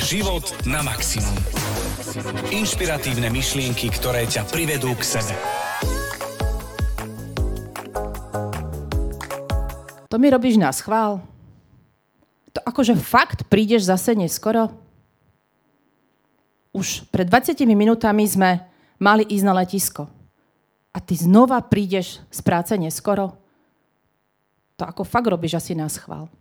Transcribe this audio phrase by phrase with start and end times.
[0.00, 1.36] Život na maximum.
[2.48, 5.36] Inšpiratívne myšlienky, ktoré ťa privedú k sebe.
[10.08, 11.20] To mi robíš na schvál?
[12.56, 14.72] To akože fakt prídeš zase neskoro?
[16.72, 18.64] Už pred 20 minútami sme
[18.96, 20.08] mali ísť na letisko.
[20.96, 23.36] A ty znova prídeš z práce neskoro?
[24.80, 26.32] To ako fakt robíš asi na schvál.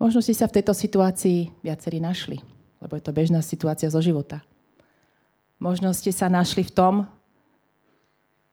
[0.00, 2.40] Možno si sa v tejto situácii viacerí našli,
[2.80, 4.40] lebo je to bežná situácia zo života.
[5.60, 6.94] Možno ste sa našli v tom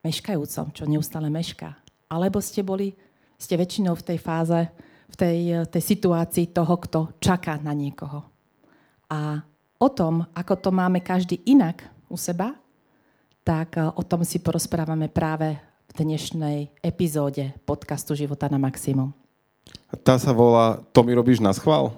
[0.04, 1.72] meškajúcom, čo neustále mešká.
[2.12, 2.92] Alebo ste boli,
[3.40, 4.60] ste väčšinou v tej fáze,
[5.08, 5.38] v tej,
[5.72, 8.28] tej situácii toho, kto čaká na niekoho.
[9.08, 9.40] A
[9.80, 11.80] o tom, ako to máme každý inak
[12.12, 12.52] u seba,
[13.40, 15.56] tak o tom si porozprávame práve
[15.88, 19.16] v dnešnej epizóde podcastu Života na maximum.
[20.04, 21.96] Tá sa volá To mi robíš na schvál?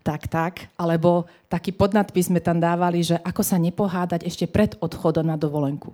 [0.00, 0.54] Tak, tak.
[0.80, 5.92] Alebo taký podnadpis sme tam dávali, že ako sa nepohádať ešte pred odchodom na dovolenku.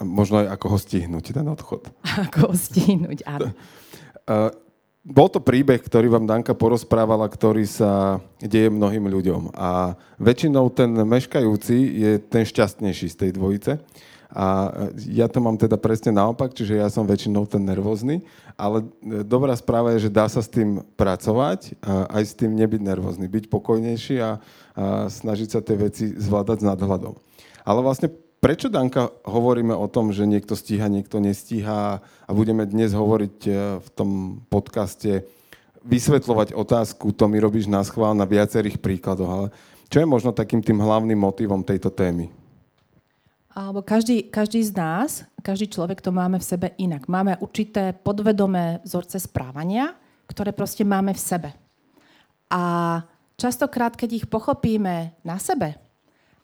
[0.00, 1.92] A možno aj ako ho stihnúť, ten odchod.
[2.26, 3.52] Ako ho stihnúť, áno.
[5.02, 9.50] Bol to príbeh, ktorý vám Danka porozprávala, ktorý sa deje mnohým ľuďom.
[9.50, 13.82] A väčšinou ten meškajúci je ten šťastnejší z tej dvojice.
[14.32, 18.24] A ja to mám teda presne naopak, čiže ja som väčšinou ten nervózny,
[18.56, 22.56] ale e, dobrá správa je, že dá sa s tým pracovať a aj s tým
[22.56, 24.40] nebyť nervózny, byť pokojnejší a,
[24.72, 27.12] a snažiť sa tie veci zvládať s nadhľadom.
[27.68, 28.08] Ale vlastne
[28.40, 33.52] prečo, Danka, hovoríme o tom, že niekto stíha, niekto nestíha a budeme dnes hovoriť e,
[33.84, 35.28] v tom podcaste,
[35.84, 39.48] vysvetľovať otázku, to mi robíš na schvál na viacerých príkladoch, ale
[39.92, 42.32] čo je možno takým tým hlavným motivom tejto témy?
[43.52, 47.04] Alebo každý, každý z nás, každý človek to máme v sebe inak.
[47.04, 49.92] Máme určité podvedomé vzorce správania,
[50.24, 51.50] ktoré proste máme v sebe.
[52.48, 52.62] A
[53.36, 55.76] častokrát, keď ich pochopíme na sebe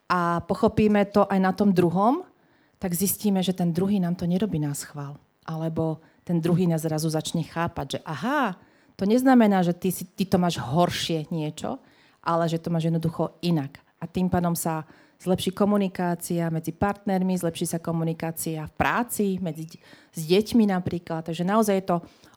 [0.08, 2.28] a pochopíme to aj na tom druhom,
[2.76, 5.16] tak zistíme, že ten druhý nám to nerobí na schvál.
[5.48, 8.60] Alebo ten druhý nás zrazu začne chápať, že aha,
[9.00, 11.80] to neznamená, že ty, ty to máš horšie niečo,
[12.20, 13.80] ale že to máš jednoducho inak.
[13.96, 14.84] A tým pádom sa
[15.18, 19.66] zlepší komunikácia medzi partnermi, zlepší sa komunikácia v práci, medzi,
[20.14, 21.26] s deťmi napríklad.
[21.26, 21.96] Takže naozaj je to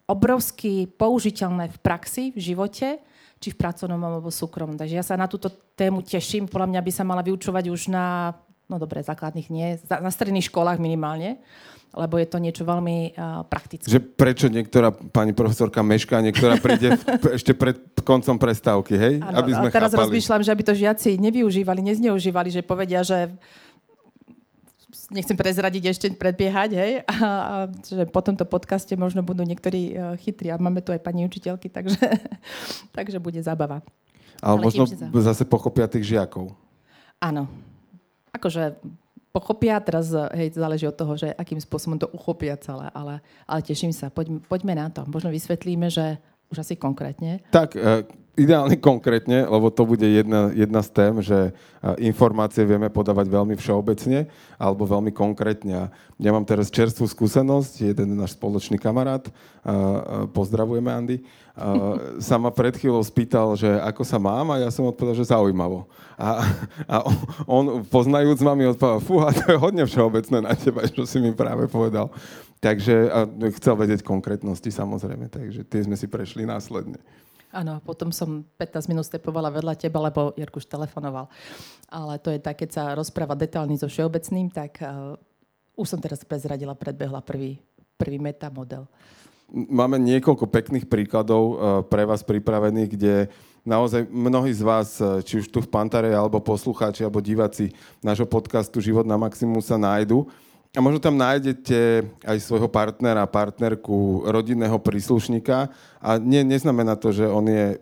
[0.09, 2.99] obrovsky použiteľné v praxi, v živote,
[3.41, 4.77] či v pracovnom alebo súkromnom.
[4.77, 6.49] Takže ja sa na túto tému teším.
[6.49, 8.37] Podľa mňa by sa mala vyučovať už na,
[8.69, 11.41] no dobre, základných nie, na stredných školách minimálne
[11.91, 13.87] lebo je to niečo veľmi uh, praktické.
[13.91, 17.03] Že prečo niektorá pani profesorka mešká, niektorá príde v,
[17.37, 17.75] ešte pred
[18.07, 19.13] koncom prestávky, hej?
[19.19, 20.03] Ano, aby sme a teraz chápali.
[20.07, 23.35] rozmýšľam, že aby to žiaci nevyužívali, nezneužívali, že povedia, že
[25.11, 30.15] nechcem prezradiť ešte predbiehať, hej, a, a že po tomto podcaste možno budú niektorí uh,
[30.15, 31.99] chytrí a máme tu aj pani učiteľky, takže,
[32.95, 33.83] takže bude zábava.
[34.39, 34.87] Ale, Ale možno
[35.19, 36.55] zase pochopia tých žiakov.
[37.21, 37.45] Áno.
[38.31, 38.79] Akože
[39.31, 43.95] pochopia, teraz hej, záleží od toho, že akým spôsobom to uchopia celé, ale, ale teším
[43.95, 45.07] sa, poďme, poďme na to.
[45.07, 46.19] Možno vysvetlíme, že
[46.51, 47.39] už asi konkrétne.
[47.49, 48.03] Tak, e,
[48.39, 51.51] ideálne konkrétne, lebo to bude jedna, jedna z tém, že
[51.99, 55.91] informácie vieme podávať veľmi všeobecne alebo veľmi konkrétne.
[56.15, 59.27] Ja mám teraz čerstvú skúsenosť, jeden náš spoločný kamarát,
[60.31, 61.17] pozdravujeme Andy,
[62.23, 65.83] sa ma pred chvíľou spýtal, že ako sa mám a ja som odpovedal, že zaujímavo.
[66.15, 66.47] A,
[66.87, 66.95] a
[67.43, 71.35] on, poznajúc ma, mi odpovedal, fúha, to je hodne všeobecné na teba, čo si mi
[71.35, 72.07] práve povedal.
[72.61, 73.25] Takže a
[73.57, 77.01] chcel vedieť konkrétnosti samozrejme, takže tie sme si prešli následne.
[77.51, 81.27] Áno, potom som 15 minút stepovala vedľa teba, lebo Jarkuš telefonoval.
[81.91, 85.19] Ale to je tak, keď sa rozpráva detálne so všeobecným, tak uh,
[85.75, 87.59] už som teraz prezradila, predbehla prvý,
[87.99, 88.87] prvý metamodel.
[89.51, 93.15] Máme niekoľko pekných príkladov uh, pre vás pripravených, kde
[93.67, 98.23] naozaj mnohí z vás, uh, či už tu v Pantare, alebo poslucháči, alebo diváci nášho
[98.23, 100.23] podcastu Život na maximum sa nájdu.
[100.71, 105.67] A možno tam nájdete aj svojho partnera, partnerku, rodinného príslušníka.
[105.99, 107.75] A nie, neznamená to, že on je...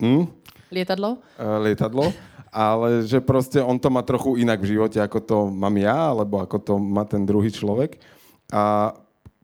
[0.00, 0.24] Hm?
[0.72, 1.20] Lietadlo?
[1.36, 2.08] Uh, lietadlo.
[2.48, 6.40] Ale že proste on to má trochu inak v živote, ako to mám ja, alebo
[6.40, 8.00] ako to má ten druhý človek.
[8.48, 8.96] A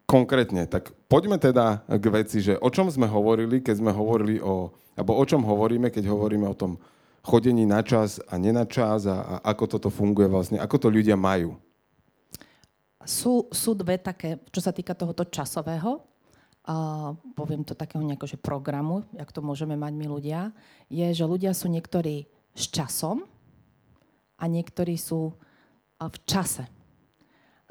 [0.09, 4.73] konkrétne, tak poďme teda k veci, že o čom sme hovorili, keď sme hovorili o...
[4.97, 6.81] Alebo o čom hovoríme, keď hovoríme o tom
[7.21, 11.21] chodení na čas a nenačas čas a, a ako toto funguje vlastne, ako to ľudia
[11.21, 11.61] majú
[13.05, 16.03] sú, sú dve také, čo sa týka tohoto časového,
[16.65, 20.49] a poviem to takého nejakého že programu, jak to môžeme mať my ľudia,
[20.89, 22.25] je, že ľudia sú niektorí
[22.57, 23.29] s časom
[24.41, 25.37] a niektorí sú
[26.01, 26.65] v čase.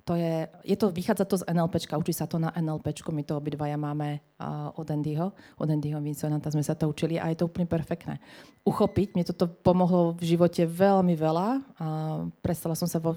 [0.06, 3.40] to je, je to, vychádza to z NLPčka, učí sa to na NLPčku, my to
[3.40, 7.48] obidvaja máme uh, od Andyho, od Andyho Vincenta sme sa to učili a je to
[7.48, 8.20] úplne perfektné.
[8.68, 11.50] Uchopiť, mne toto pomohlo v živote veľmi veľa
[11.80, 11.86] a
[12.44, 13.16] prestala som sa vo,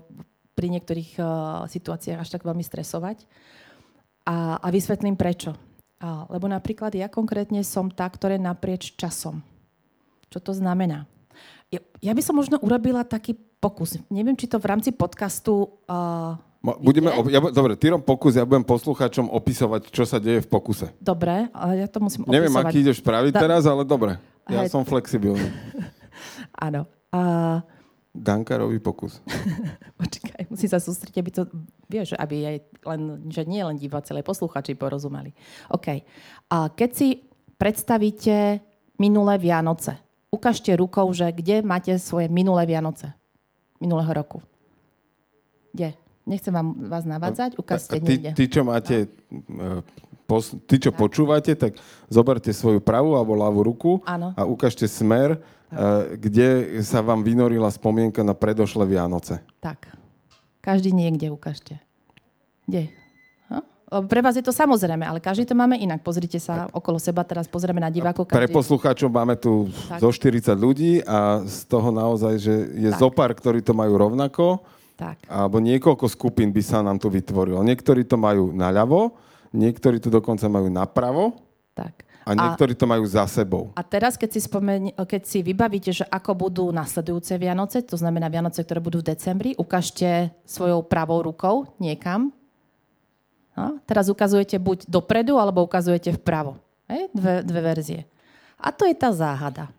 [0.57, 1.29] pri niektorých uh,
[1.69, 3.29] situáciách až tak veľmi stresovať
[4.25, 5.55] a, a vysvetlím prečo.
[6.01, 9.45] A, lebo napríklad ja konkrétne som tá, ktorá naprieč časom.
[10.33, 11.05] Čo to znamená?
[11.69, 14.01] Ja, ja by som možno urobila taký pokus.
[14.09, 16.35] Neviem, či to v rámci podcastu uh,
[16.67, 20.91] Budeme, ja, dobre, ty pokus, ja budem poslucháčom opisovať, čo sa deje v pokuse.
[20.99, 22.75] Dobre, ale ja to musím Neviem, opisovať.
[22.75, 23.39] aký ideš spraviť da...
[23.39, 24.19] teraz, ale dobre.
[24.51, 24.75] Ja Hej.
[24.75, 25.47] som flexibilný.
[26.67, 26.91] Áno.
[27.15, 27.63] A...
[28.17, 29.21] Dankarový pokus.
[30.01, 31.43] Počkaj, musím sa sústrediť, aby to,
[31.87, 32.57] vieš, aby aj
[32.89, 35.37] len, že nie len diváci, ale posluchači porozumeli.
[35.71, 36.03] OK.
[36.49, 37.09] A keď si
[37.61, 38.61] predstavíte
[38.97, 40.01] minulé Vianoce,
[40.33, 43.13] ukážte rukou, že kde máte svoje minulé Vianoce
[43.81, 44.41] minulého roku.
[45.73, 45.93] Kde?
[46.27, 48.31] Nechcem vám, vás navádzať, ukážte ty, niekde.
[48.35, 49.07] Ty, čo máte,
[49.47, 49.87] no.
[50.27, 50.99] Pos, ty, čo tak.
[51.01, 51.79] počúvate, tak
[52.11, 54.35] zoberte svoju pravú alebo ľavú ruku ano.
[54.35, 55.39] a ukážte smer,
[55.71, 56.19] tak.
[56.19, 59.41] kde sa vám vynorila spomienka na predošlé Vianoce.
[59.63, 59.95] Tak.
[60.61, 61.79] Každý niekde ukážte.
[62.67, 62.91] Kde?
[63.87, 66.03] Pre vás je to samozrejme, ale každý to máme inak.
[66.03, 66.75] Pozrite sa tak.
[66.75, 68.27] okolo seba, teraz pozrieme na divákov.
[68.27, 68.35] Každý...
[68.35, 70.03] Pre poslucháčov máme tu tak.
[70.03, 72.99] zo 40 ľudí a z toho naozaj, že je tak.
[72.99, 75.29] zopár, ktorí to majú rovnako tak.
[75.29, 77.61] Alebo niekoľko skupín by sa nám tu vytvorilo.
[77.61, 79.13] Niektorí to majú naľavo,
[79.55, 81.37] niektorí to dokonca majú napravo.
[81.77, 82.07] Tak.
[82.27, 83.71] A niektorí to majú za sebou.
[83.79, 88.27] A teraz, keď si, spomeni, keď si vybavíte, že ako budú nasledujúce Vianoce, to znamená
[88.27, 92.35] Vianoce, ktoré budú v decembri, ukážte svojou pravou rukou niekam.
[93.55, 96.59] No, teraz ukazujete buď dopredu, alebo ukazujete vpravo.
[96.91, 97.15] Hej?
[97.15, 98.01] Dve, dve verzie.
[98.59, 99.71] A to je tá záhada.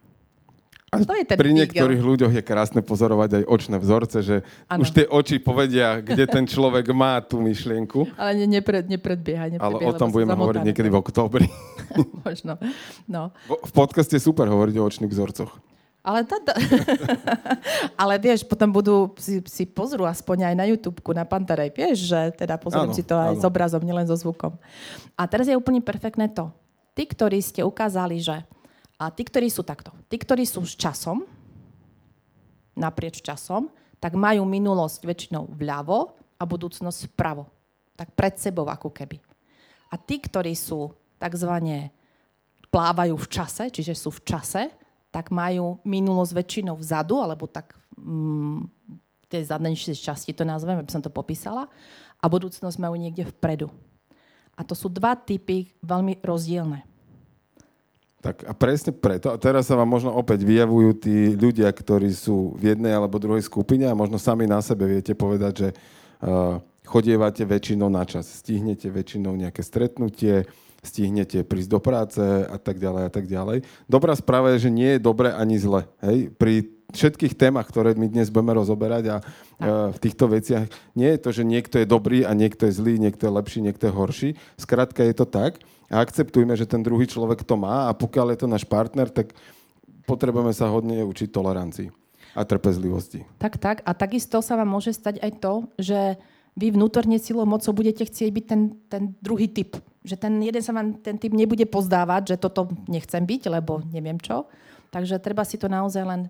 [0.87, 4.35] A to je ten pri niektorých ľuďoch je krásne pozorovať aj očné vzorce, že
[4.71, 4.87] ano.
[4.87, 8.07] už tie oči povedia, kde ten človek má tú myšlienku.
[8.19, 9.83] Ale ne, nepred, nepredbieha, nepredbieha.
[9.83, 11.47] Ale o tom budeme hovoriť niekedy v oktobri.
[12.23, 12.55] Možno.
[13.03, 13.35] No.
[13.51, 15.59] V podcaste je super hovoriť o očných vzorcoch.
[16.07, 16.55] Ale, tá, tá...
[18.01, 22.31] ale vieš, potom budú, si, si pozrú aspoň aj na YouTube, na Pantarej, vieš, že
[22.31, 23.39] teda pozriem áno, si to aj áno.
[23.39, 24.55] s obrazom, nielen so zvukom.
[25.19, 26.47] A teraz je úplne perfektné to.
[26.95, 28.39] Tí, ktorí ste ukázali, že
[28.97, 31.21] a tí, ktorí sú takto, tí, ktorí sú s časom,
[32.77, 37.49] naprieč časom, tak majú minulosť väčšinou vľavo a budúcnosť vpravo.
[37.97, 39.17] Tak pred sebou ako keby.
[39.89, 41.89] A tí, ktorí sú takzvané
[42.69, 44.69] plávajú v čase, čiže sú v čase,
[45.09, 48.69] tak majú minulosť väčšinou vzadu, alebo tak mm,
[49.31, 51.65] tej zadnejšej časti to nazvem, aby som to popísala,
[52.21, 53.69] a budúcnosť majú niekde vpredu.
[54.57, 56.81] A to sú dva typy veľmi rozdielne.
[58.17, 62.57] Tak a presne preto, a teraz sa vám možno opäť vyjavujú tí ľudia, ktorí sú
[62.57, 65.69] v jednej alebo druhej skupine a možno sami na sebe viete povedať, že
[66.25, 66.57] uh,
[66.89, 70.49] chodievate väčšinou na čas, stihnete väčšinou nejaké stretnutie,
[70.81, 73.61] stihnete prísť do práce a tak ďalej a tak ďalej.
[73.85, 75.85] Dobrá správa je, že nie je dobre ani zle.
[76.01, 76.33] Hej?
[76.41, 80.65] Pri všetkých témach, ktoré my dnes budeme rozoberať a uh, v týchto veciach,
[80.97, 83.91] nie je to, že niekto je dobrý a niekto je zlý, niekto je lepší, niekto
[83.91, 84.29] je horší.
[84.57, 88.39] Skrátka je to tak, a akceptujme, že ten druhý človek to má a pokiaľ je
[88.43, 89.31] to náš partner, tak
[90.03, 91.87] potrebujeme sa hodne učiť tolerancii
[92.35, 93.23] a trpezlivosti.
[93.39, 93.77] Tak, tak.
[93.87, 96.19] A takisto sa vám môže stať aj to, že
[96.57, 98.61] vy vnútorne silou mocou budete chcieť byť ten,
[98.91, 99.79] ten druhý typ.
[100.03, 104.21] Že ten jeden sa vám ten typ nebude pozdávať, že toto nechcem byť, lebo neviem
[104.21, 104.45] čo.
[104.93, 106.21] Takže treba si to naozaj len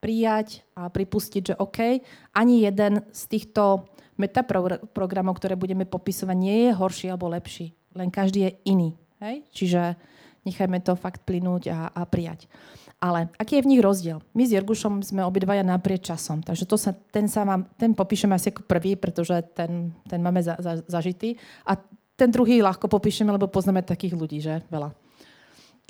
[0.00, 2.04] prijať a pripustiť, že OK,
[2.36, 3.88] ani jeden z týchto
[4.20, 8.90] metaprogramov, ktoré budeme popisovať, nie je horší alebo lepší len každý je iný.
[9.24, 9.42] Hej?
[9.50, 9.96] Čiže
[10.44, 12.46] nechajme to fakt plynúť a, a prijať.
[12.96, 14.24] Ale aký je v nich rozdiel?
[14.32, 18.32] My s Jergušom sme obidvaja naprieč časom, takže to sa, ten, sa vám, ten popíšeme
[18.32, 21.36] asi ako prvý, pretože ten, ten máme za, za, zažitý.
[21.68, 21.76] A
[22.16, 24.96] ten druhý ľahko popíšeme, lebo poznáme takých ľudí, že veľa.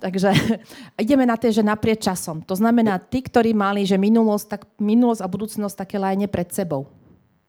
[0.03, 0.35] Takže
[1.05, 2.43] ideme na tie, že naprieč časom.
[2.43, 6.91] To znamená, tí, ktorí mali, že minulosť, tak minulosť a budúcnosť také lajne pred sebou.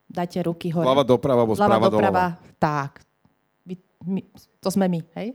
[0.08, 0.86] Dajte ruky hore.
[0.86, 2.26] Zľava doprava, alebo správa doprava.
[2.62, 3.04] Tak,
[4.06, 4.22] my,
[4.62, 5.34] to sme my, hej?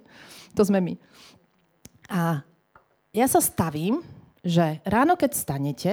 [0.54, 0.94] To sme my.
[2.12, 2.44] A
[3.12, 4.04] ja sa stavím,
[4.42, 5.92] že ráno, keď stanete,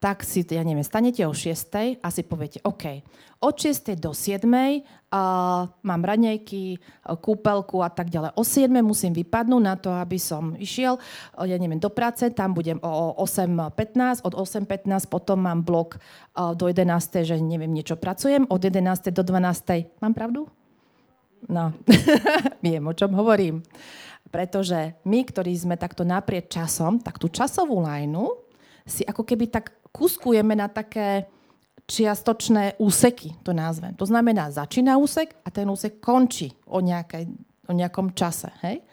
[0.00, 2.00] tak si, ja neviem, stanete o 6.
[2.00, 3.04] a si poviete, OK,
[3.44, 4.00] od 6.
[4.00, 4.48] do 7.
[4.48, 6.80] Uh, mám raňajky,
[7.20, 8.32] kúpelku a tak ďalej.
[8.32, 8.72] O 7.
[8.80, 10.96] musím vypadnúť na to, aby som išiel,
[11.36, 16.00] ja neviem, do práce, tam budem o 8.15, od 8.15 potom mám blok
[16.32, 17.20] uh, do 11.
[17.20, 19.12] že neviem, niečo pracujem, od 11.
[19.12, 20.00] do 12.
[20.00, 20.48] Mám pravdu?
[21.48, 21.72] No,
[22.64, 23.64] viem, o čom hovorím.
[24.30, 28.30] Pretože my, ktorí sme takto naprieč časom, tak tú časovú lajnu
[28.86, 31.26] si ako keby tak kuskujeme na také
[31.90, 33.90] čiastočné úseky, to názvem.
[33.98, 37.26] To znamená, začína úsek a ten úsek končí o, nejakej,
[37.66, 38.54] o nejakom čase.
[38.62, 38.86] Hej?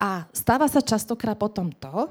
[0.00, 2.08] A stáva sa častokrát potom to,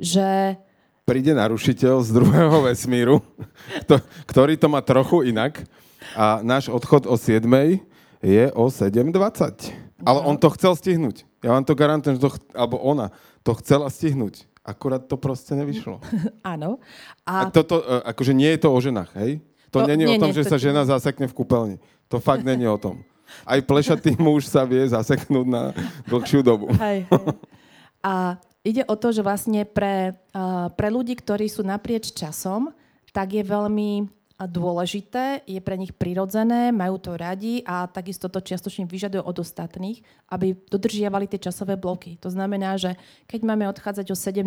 [0.00, 0.56] že...
[1.04, 3.20] Príde narušiteľ z druhého vesmíru,
[3.90, 5.60] to, ktorý to má trochu inak
[6.16, 7.44] a náš odchod o 7
[8.22, 9.74] je o 7.20.
[10.02, 11.26] Ale on to chcel stihnúť.
[11.42, 13.10] Ja vám to garantujem, že to, ch- alebo ona
[13.42, 14.46] to chcela stihnúť.
[14.62, 15.98] Akurát to proste nevyšlo.
[16.46, 16.78] Áno.
[17.22, 19.42] A A, toto, e, akože nie je to o ženách, hej?
[19.70, 21.76] To, To- není nie, o tom, nie, že to- sa žena zasekne v kúpeľni.
[22.06, 23.02] To fakt není o tom.
[23.42, 25.74] Aj plešatý muž sa vie zaseknúť na
[26.06, 26.70] dlhšiu dobu.
[26.78, 27.26] hej, hej.
[28.02, 30.14] A ide o to, že vlastne pre,
[30.74, 32.70] pre ľudí, ktorí sú naprieč časom,
[33.10, 34.06] tak je veľmi
[34.48, 40.00] dôležité, je pre nich prirodzené, majú to radi a takisto to čiastočne vyžaduje od ostatných,
[40.30, 42.16] aby dodržiavali tie časové bloky.
[42.22, 42.96] To znamená, že
[43.26, 44.46] keď máme odchádzať o 7.00,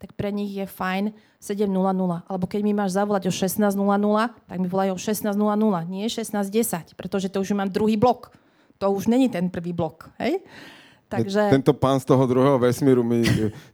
[0.00, 1.68] tak pre nich je fajn 7.00.
[2.26, 3.74] Alebo keď mi máš zavolať o 16.00,
[4.48, 5.34] tak mi volajú o 16.00,
[5.86, 8.32] nie 16.10, pretože to už mám druhý blok.
[8.78, 10.12] To už není ten prvý blok.
[10.20, 10.44] Hej?
[11.06, 11.54] Takže...
[11.54, 13.22] Tento pán z toho druhého vesmíru mi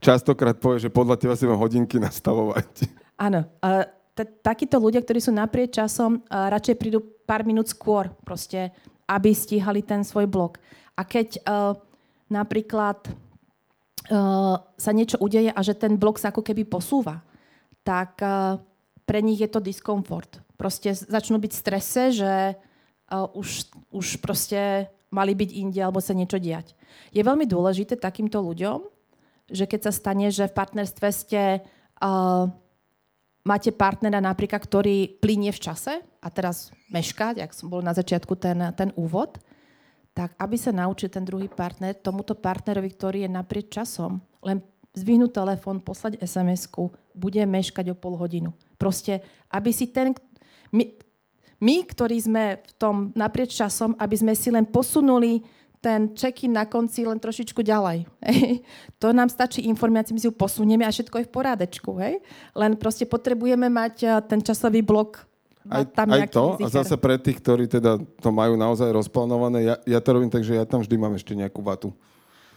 [0.05, 2.87] častokrát povie, že podľa teba si mám hodinky nastavovať.
[3.17, 3.49] Áno.
[3.63, 8.73] T- takíto ľudia, ktorí sú naprieč časom, a radšej prídu pár minút skôr, proste,
[9.09, 10.61] aby stíhali ten svoj blok.
[10.97, 11.73] A keď uh,
[12.29, 17.25] napríklad uh, sa niečo udeje a že ten blok sa ako keby posúva,
[17.81, 18.61] tak uh,
[19.09, 20.45] pre nich je to diskomfort.
[20.61, 26.41] Proste začnú byť strese, že uh, už, už proste mali byť inde alebo sa niečo
[26.41, 26.77] diať.
[27.13, 28.85] Je veľmi dôležité takýmto ľuďom,
[29.53, 32.49] že keď sa stane, že v partnerstve ste uh,
[33.43, 38.39] máte partnera napríklad, ktorý plinie v čase a teraz meškať, ak som bol na začiatku
[38.39, 39.39] ten, ten úvod,
[40.13, 44.61] tak aby sa naučil ten druhý partner tomuto partnerovi, ktorý je naprieč časom, len
[44.93, 48.53] zvihnúť telefón, poslať SMS-ku, bude meškať o pol hodinu.
[48.77, 50.13] Proste, aby si ten...
[50.69, 50.85] My,
[51.65, 55.41] my, ktorí sme v tom naprieč časom, aby sme si len posunuli
[55.83, 58.07] ten check-in na konci len trošičku ďalej.
[59.03, 61.99] to nám stačí informácia, my si ju posunieme a všetko je v porádečku.
[61.99, 62.23] Hej?
[62.55, 65.27] Len proste potrebujeme mať eh, ten časový blok.
[65.67, 66.75] Aj, mať tam aj to, a zicher.
[66.83, 70.59] zase pre tých, ktorí teda to majú naozaj rozplánované, ja, ja to robím tak, že
[70.59, 71.95] ja tam vždy mám ešte nejakú vatu.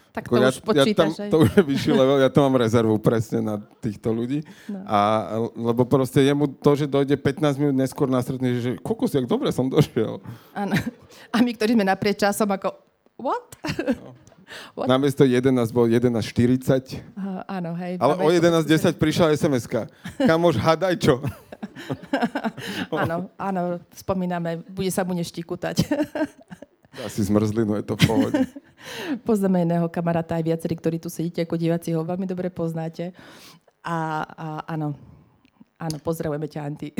[0.09, 0.89] Tak to ja, už počítaš.
[0.89, 1.29] ja tam, hej?
[1.29, 4.41] to už je vyšší level, ja tam mám rezervu presne na týchto ľudí.
[4.65, 4.79] No.
[4.87, 4.99] A,
[5.53, 9.53] lebo proste jemu to, že dojde 15 minút neskôr na stretnutie, že kokos, jak dobre
[9.53, 10.23] som došiel.
[10.57, 10.73] Áno.
[11.35, 13.45] A my, ktorí sme naprieč časom, ako what?
[14.77, 14.85] What?
[14.85, 17.97] Namiesto 11 bol 11.40, Uh, áno, hej.
[17.97, 19.89] ale o máme- 11.10 prišla SMS-ka.
[20.21, 21.17] Kamož, hadaj čo.
[22.93, 25.89] Áno, áno, spomíname, bude sa mu neštikutať.
[27.05, 28.39] Asi zmrzlinu, je to v pohode.
[29.27, 33.11] Poznáme jedného kamaráta, aj viacerí, ktorí tu sedíte ako diváci, ho veľmi dobre poznáte.
[33.81, 34.93] A, a áno,
[35.75, 36.93] áno, pozdravujeme ťa, Anty.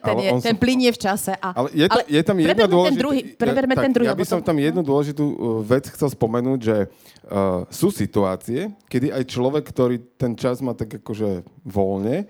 [0.00, 1.32] Ten, Ale je, ten plinie v čase.
[1.40, 2.92] A, Ale je, to, je tam jedna dôležitá...
[2.92, 4.06] ten druhý, preberme tak, ten druhý.
[4.12, 9.10] Ja by som tam jednu dôležitú uh, vec chcel spomenúť, že uh, sú situácie, kedy
[9.10, 12.28] aj človek, ktorý ten čas má tak akože voľne,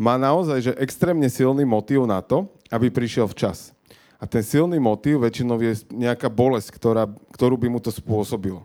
[0.00, 3.76] má naozaj že extrémne silný motív na to, aby prišiel včas.
[4.16, 8.64] A ten silný motív väčšinou je nejaká bolesť, ktorá, ktorú by mu to spôsobilo.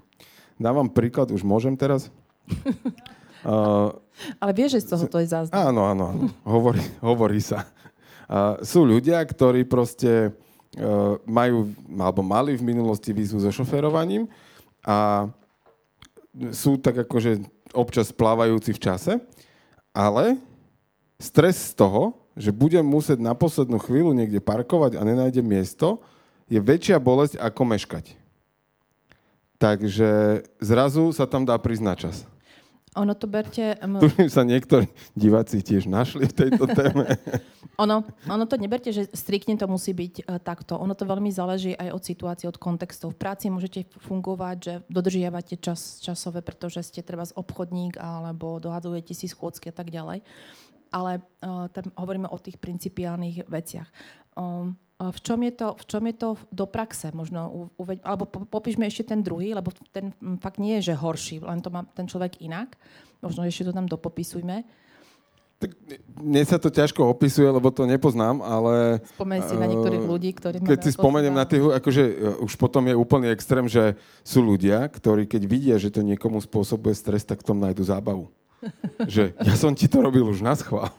[0.57, 2.09] Dávam príklad, už môžem teraz?
[3.43, 3.91] Uh,
[4.41, 5.53] Ale vieš, že z toho to je záznam.
[5.53, 6.23] Áno, áno, áno.
[6.41, 7.69] Hovorí, hovorí sa.
[8.63, 14.27] Sú ľudia, ktorí proste uh, majú, alebo mali v minulosti výzvu so šoferovaním
[14.83, 15.31] a
[16.51, 17.41] sú tak akože
[17.71, 19.13] občas plávajúci v čase,
[19.95, 20.37] ale
[21.17, 26.03] stres z toho, že budem musieť na poslednú chvíľu niekde parkovať a nenájdem miesto,
[26.45, 28.05] je väčšia bolesť ako meškať.
[29.57, 32.29] Takže zrazu sa tam dá na čas.
[32.97, 33.77] Ono to berte...
[33.77, 37.05] Tuším sa niektorí diváci tiež našli v tejto téme.
[37.77, 40.81] Ono, ono to neberte, že striktne to musí byť uh, takto.
[40.81, 43.13] Ono to veľmi záleží aj od situácie, od kontextov.
[43.13, 49.13] V práci môžete fungovať, že dodržiavate čas časové, pretože ste treba z obchodník alebo dohadujete
[49.13, 50.25] si schôdzky a tak ďalej.
[50.89, 53.85] Ale uh, tam hovoríme o tých principiálnych veciach.
[54.33, 57.13] Um, v čom, je to, v čom je to do praxe?
[57.13, 60.09] Možno uveď, alebo po- popíšme ešte ten druhý, lebo ten
[60.41, 62.73] fakt nie je, že horší, len to má ten človek inak.
[63.21, 64.65] Možno ešte to tam dopopisujme.
[65.57, 65.73] Tak
[66.21, 69.01] mne sa to ťažko opisuje, lebo to nepoznám, ale...
[69.17, 72.53] Spomeň si na niektorých eh, ľudí, ktorí Keď si spomeniem na tých, akože eh, už
[72.61, 77.25] potom je úplný extrém, že sú ľudia, ktorí keď vidia, že to niekomu spôsobuje stres,
[77.25, 78.29] tak v tom nájdu zábavu.
[79.09, 80.93] že ja som ti to robil už na schvál.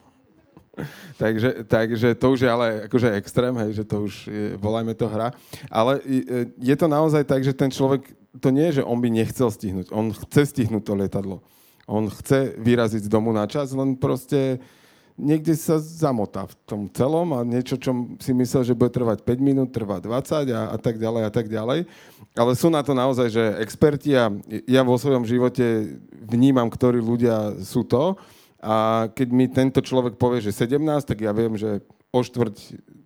[1.23, 5.06] takže, takže to už je ale akože extrém, hej, že to už je, volajme to
[5.11, 5.35] hra.
[5.68, 8.06] Ale eh, je to naozaj tak, že ten človek,
[8.38, 9.90] to nie je, že on by nechcel stihnúť.
[9.90, 11.37] On chce stihnúť to lietadlo.
[11.88, 14.61] On chce vyraziť z domu na čas, len proste
[15.18, 17.90] niekde sa zamotá v tom celom a niečo, čo
[18.23, 21.50] si myslel, že bude trvať 5 minút, trvá 20 a, a tak ďalej a tak
[21.50, 21.90] ďalej.
[22.38, 24.30] Ale sú na to naozaj, že experti a
[24.70, 28.14] ja vo svojom živote vnímam, ktorí ľudia sú to.
[28.59, 31.79] A keď mi tento človek povie, že 17, tak ja viem, že
[32.11, 32.57] o štvrť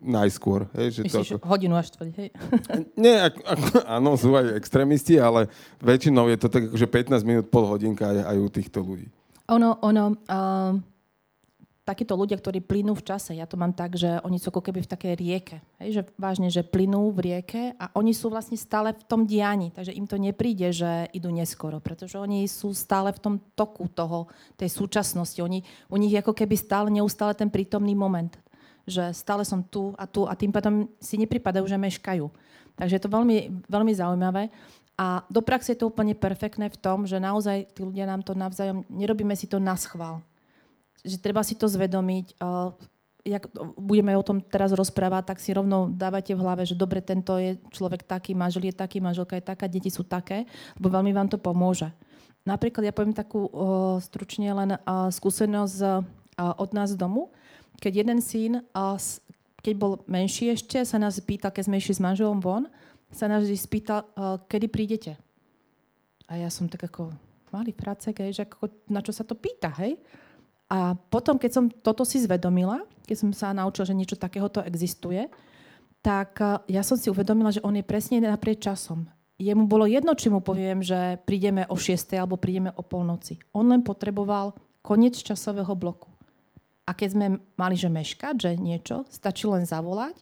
[0.02, 0.66] najskôr.
[0.74, 1.46] Hej, že Myslíš to ako...
[1.46, 2.28] hodinu až štvrť, hej?
[3.02, 7.46] Nie, ako, ako, áno, sú aj extrémisti, ale väčšinou je to tak akože 15 minút,
[7.50, 9.06] pol hodinka aj, aj u týchto ľudí.
[9.50, 10.72] Ono, ono, uh,
[11.82, 14.86] takíto ľudia, ktorí plynú v čase, ja to mám tak, že oni sú ako keby
[14.86, 15.56] v takej rieke.
[15.82, 19.74] Hej, že vážne, že plynú v rieke a oni sú vlastne stále v tom diani,
[19.74, 24.30] takže im to nepríde, že idú neskoro, pretože oni sú stále v tom toku toho,
[24.54, 25.42] tej súčasnosti.
[25.42, 28.30] Oni, u nich je ako keby stále, neustále ten prítomný moment.
[28.86, 32.26] Že stále som tu a tu a tým pádom si nepripadajú, že meškajú.
[32.78, 34.54] Takže je to veľmi, veľmi zaujímavé.
[34.94, 38.38] A do praxe je to úplne perfektné v tom, že naozaj tí ľudia nám to
[38.38, 40.22] navzájom, nerobíme si to na schvál
[41.02, 42.38] že treba si to zvedomiť.
[43.22, 47.38] Jak budeme o tom teraz rozprávať, tak si rovno dávate v hlave, že dobre, tento
[47.38, 50.42] je človek taký, manžel je taký, manželka je taká, deti sú také,
[50.74, 51.86] lebo veľmi vám to pomôže.
[52.42, 54.74] Napríklad ja poviem takú uh, stručne len
[55.14, 55.78] skúsenosť
[56.34, 57.30] od nás domu,
[57.78, 58.66] keď jeden syn,
[59.62, 62.66] keď bol menší ešte, sa nás pýtal, keď sme išli s manželom von,
[63.14, 65.14] sa nás spýtal, uh, kedy prídete.
[66.26, 67.14] A ja som tak ako,
[67.54, 69.94] malý pracek, že ako, na čo sa to pýta, hej?
[70.72, 75.28] A potom, keď som toto si zvedomila, keď som sa naučila, že niečo takéhoto existuje,
[76.00, 79.04] tak ja som si uvedomila, že on je presne naprieč časom.
[79.36, 82.16] Jemu bolo jedno, či mu poviem, že prídeme o 6.
[82.16, 83.36] alebo prídeme o polnoci.
[83.52, 86.08] On len potreboval koniec časového bloku.
[86.88, 90.18] A keď sme mali, že meškať, že niečo, stačí len zavolať,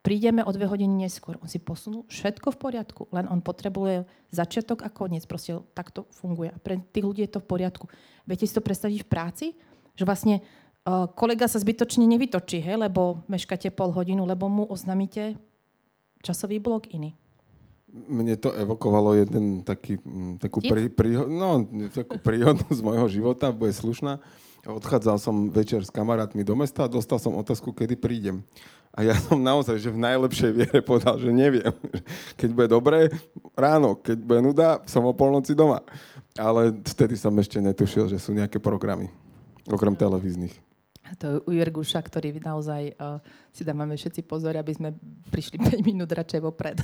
[0.00, 1.38] prídeme o dve hodiny neskôr.
[1.38, 5.28] On si posunul, všetko v poriadku, len on potrebuje začiatok a koniec.
[5.28, 6.56] Proste takto funguje.
[6.64, 7.84] Pre tých ľudí je to v poriadku.
[8.26, 9.46] Viete si to predstaviť v práci?
[9.94, 10.34] Že vlastne
[10.86, 15.38] uh, kolega sa zbytočne nevytočí, hej, lebo meškáte pol hodinu, lebo mu oznamíte
[16.20, 17.16] časový blok iný.
[17.90, 19.98] Mne to evokovalo jeden taký,
[20.38, 24.22] takú, prí, prí, no, takú príhodu z môjho života, bude slušná.
[24.62, 28.46] Odchádzal som večer s kamarátmi do mesta a dostal som otázku, kedy prídem.
[28.90, 31.70] A ja som naozaj, že v najlepšej viere povedal, že neviem.
[32.38, 33.08] Keď bude dobré,
[33.54, 33.94] ráno.
[33.94, 35.80] Keď bude nuda, som o polnoci doma.
[36.34, 39.08] Ale vtedy som ešte netušil, že sú nejaké programy.
[39.68, 40.54] Okrem televíznych.
[41.18, 43.18] To u Jerguša, ktorý naozaj uh,
[43.50, 44.94] si dávame všetci pozor, aby sme
[45.32, 46.78] prišli 5 minút radšej vopred.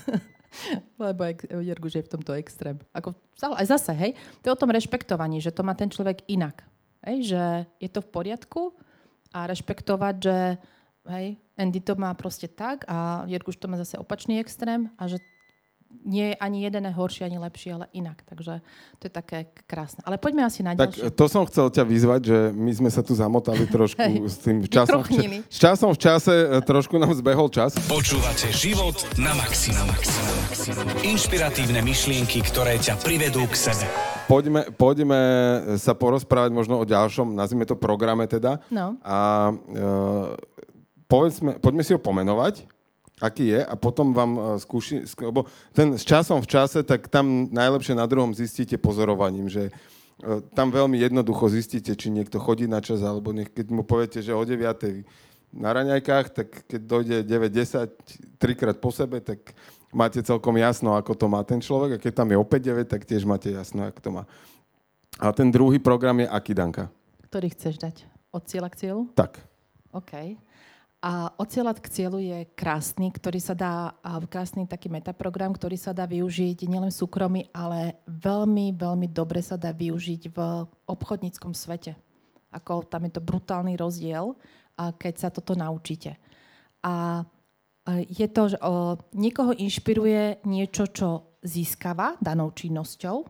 [1.03, 1.23] Lebo
[1.63, 2.81] Jerguš je v tomto extrém.
[2.97, 6.65] Ako, aj zase, hej, to je o tom rešpektovaní, že to má ten človek inak.
[7.05, 7.43] Hej, že
[7.79, 8.75] je to v poriadku
[9.31, 10.37] a rešpektovať, že
[11.13, 15.23] hej, Andy to má proste tak a Jerguš to má zase opačný extrém a že
[16.07, 18.23] nie je ani jeden horší, ani lepší, ale inak.
[18.23, 18.63] Takže
[18.99, 20.07] to je také krásne.
[20.07, 21.11] Ale poďme asi na ďalšie.
[21.11, 24.63] Tak to som chcel ťa vyzvať, že my sme sa tu zamotali trošku s tým
[24.71, 25.03] časom.
[25.03, 27.75] V ča- s časom v čase e, trošku nám zbehol čas.
[27.91, 29.91] Počúvate život na maximum.
[31.03, 33.85] Inšpiratívne myšlienky, ktoré ťa privedú k sebe.
[34.27, 35.21] Poďme, poďme
[35.79, 38.59] sa porozprávať možno o ďalšom, nazvime to programe teda.
[38.75, 38.99] No.
[39.07, 39.85] A e,
[41.07, 42.76] povedzme, poďme si ho pomenovať
[43.21, 47.49] aký je a potom vám e, skúši, lebo ten s časom v čase, tak tam
[47.49, 52.85] najlepšie na druhom zistíte pozorovaním, že e, tam veľmi jednoducho zistíte, či niekto chodí na
[52.85, 54.61] čas, alebo nech, keď mu poviete, že o 9
[55.57, 59.57] na raňajkách, tak keď dojde 9-10, trikrát po sebe, tak
[59.97, 63.09] máte celkom jasno, ako to má ten človek a keď tam je opäť 9, tak
[63.09, 64.23] tiež máte jasno, ako to má.
[65.17, 66.93] A ten druhý program je aký, Danka?
[67.33, 68.05] Ktorý chceš dať?
[68.37, 69.09] Od cieľa k cieľu?
[69.17, 69.41] Tak.
[69.97, 70.37] OK.
[71.05, 73.95] A ocieľať k cieľu je krásny, ktorý sa dá,
[74.27, 79.55] krásny taký metaprogram, ktorý sa dá využiť nielen v súkromí, ale veľmi, veľmi dobre sa
[79.61, 80.39] dá využiť v
[80.89, 81.95] obchodníckom svete.
[82.51, 84.35] Ako tam je to brutálny rozdiel,
[84.75, 86.17] keď sa toto naučíte.
[86.83, 87.23] A
[87.87, 88.59] je to, že
[89.15, 93.23] niekoho inšpiruje niečo, čo získava danou činnosťou,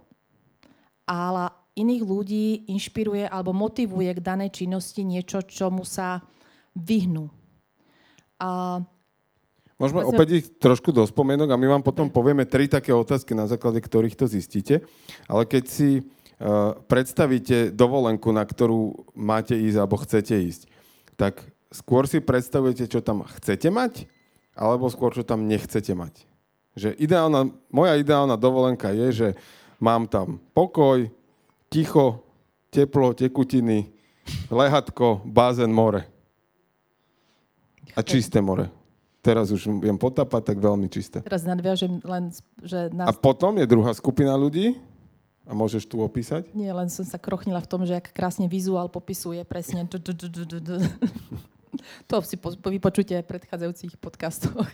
[1.11, 1.45] ale
[1.77, 6.25] iných ľudí inšpiruje alebo motivuje k danej činnosti niečo, čomu sa
[6.73, 7.29] vyhnú
[8.41, 8.81] a
[9.77, 10.17] Môžeme vlastne...
[10.17, 13.85] opäť ich trošku do spomienok a my vám potom povieme tri také otázky, na základe
[13.85, 14.81] ktorých to zistíte.
[15.29, 20.63] Ale keď si uh, predstavíte dovolenku, na ktorú máte ísť alebo chcete ísť,
[21.21, 24.09] tak skôr si predstavujete, čo tam chcete mať,
[24.57, 26.25] alebo skôr, čo tam nechcete mať.
[26.73, 29.29] Že ideálna, moja ideálna dovolenka je, že
[29.77, 31.13] mám tam pokoj,
[31.69, 32.25] ticho,
[32.73, 33.93] teplo, tekutiny,
[34.49, 36.16] lehatko, bázen, more.
[37.95, 38.73] A čisté more.
[39.23, 41.19] Teraz už viem potapať, tak veľmi čisté.
[41.23, 42.31] Teraz nadviažem len,
[42.63, 42.91] že...
[42.95, 43.11] Nás...
[43.11, 44.79] A potom je druhá skupina ľudí,
[45.47, 46.51] A môžeš tu opísať?
[46.59, 49.87] Nie, len som sa krochnila v tom, že ak krásne vizuál popisuje presne.
[52.09, 54.65] To si po, po vypočujte v predchádzajúcich podcastoch.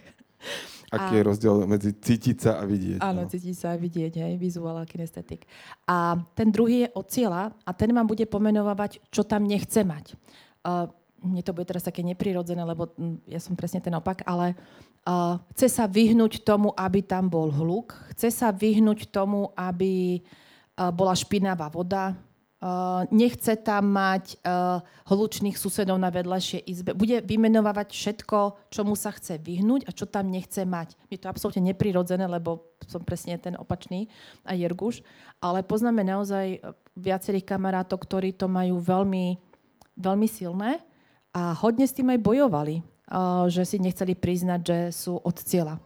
[0.93, 3.03] Aký a, je rozdiel medzi cítiť sa a vidieť?
[3.03, 3.29] Áno, no.
[3.29, 5.49] cítiť sa a vidieť, hej, vizuál a kinestetik.
[5.89, 10.15] A ten druhý je od cieľa a ten vám bude pomenovať, čo tam nechce mať.
[10.63, 10.87] Uh,
[11.23, 14.59] mne to bude teraz také neprirodzené, lebo hm, ja som presne ten opak, ale
[15.07, 20.91] uh, chce sa vyhnúť tomu, aby tam bol hluk, chce sa vyhnúť tomu, aby uh,
[20.91, 22.19] bola špinavá voda,
[22.63, 24.79] Uh, nechce tam mať uh,
[25.11, 26.95] hlučných susedov na vedľajšej izbe.
[26.95, 30.95] Bude vymenovávať všetko, čomu sa chce vyhnúť a čo tam nechce mať.
[31.11, 34.07] Je to absolútne neprirodzené, lebo som presne ten opačný
[34.47, 35.03] a Jerguš.
[35.43, 36.63] Ale poznáme naozaj
[36.95, 39.43] viacerých kamarátov, ktorí to majú veľmi,
[39.99, 40.79] veľmi silné
[41.33, 45.81] a hodne s tým aj bojovali, uh, že si nechceli priznať, že sú od cieľa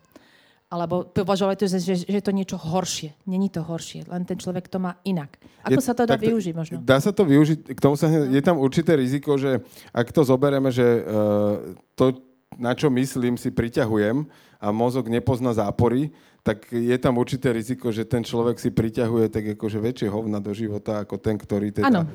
[0.66, 3.14] alebo považovali to, že, že, je to niečo horšie.
[3.30, 5.38] Není to horšie, len ten človek to má inak.
[5.62, 6.82] Ako je, sa to dá využiť možno?
[6.82, 9.62] Dá sa to využiť, k tomu sa, je tam určité riziko, že
[9.94, 11.62] ak to zoberieme, že uh,
[11.94, 12.18] to,
[12.58, 14.26] na čo myslím, si priťahujem
[14.58, 16.10] a mozog nepozná zápory,
[16.42, 20.50] tak je tam určité riziko, že ten človek si priťahuje tak akože väčšie hovna do
[20.50, 22.06] života ako ten, ktorý teda...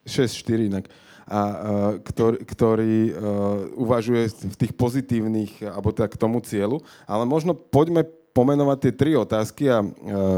[0.00, 0.84] 6-4 inak
[1.30, 1.42] a
[2.02, 3.14] ktorý, ktorý uh,
[3.78, 6.82] uvažuje v tých pozitívnych, alebo tak k tomu cieľu.
[7.06, 8.02] Ale možno poďme
[8.34, 9.88] pomenovať tie tri otázky a uh,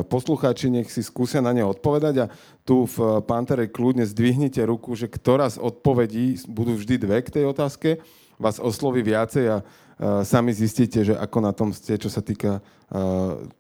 [0.05, 2.31] poslucháči nech si skúsia na ne odpovedať a
[2.69, 7.45] tu v Pantere kľudne zdvihnite ruku, že ktorá z odpovedí, budú vždy dve k tej
[7.49, 8.05] otázke,
[8.41, 12.63] vás osloví viacej a uh, sami zistíte, že ako na tom ste, čo sa týka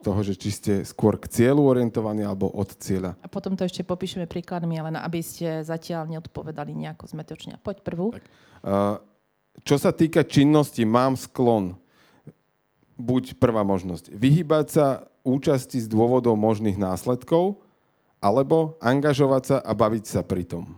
[0.04, 3.16] toho, že či ste skôr k cieľu orientovaní alebo od cieľa.
[3.24, 7.56] A potom to ešte popíšeme príkladmi, ale aby ste zatiaľ neodpovedali nejako zmetočne.
[7.64, 8.12] Poď prvú.
[8.12, 8.28] Tak.
[9.64, 11.80] Čo sa týka činnosti, mám sklon.
[13.00, 14.12] Buď prvá možnosť.
[14.12, 17.64] Vyhybať sa účasti z dôvodov možných následkov,
[18.20, 20.76] alebo angažovať sa a baviť sa pri tom.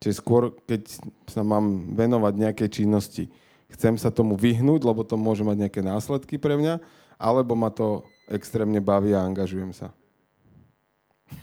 [0.00, 0.88] Čiže skôr, keď
[1.28, 3.28] sa mám venovať nejakej činnosti,
[3.68, 6.80] chcem sa tomu vyhnúť, lebo to môže mať nejaké následky pre mňa,
[7.20, 9.92] alebo ma to extrémne baví a angažujem sa.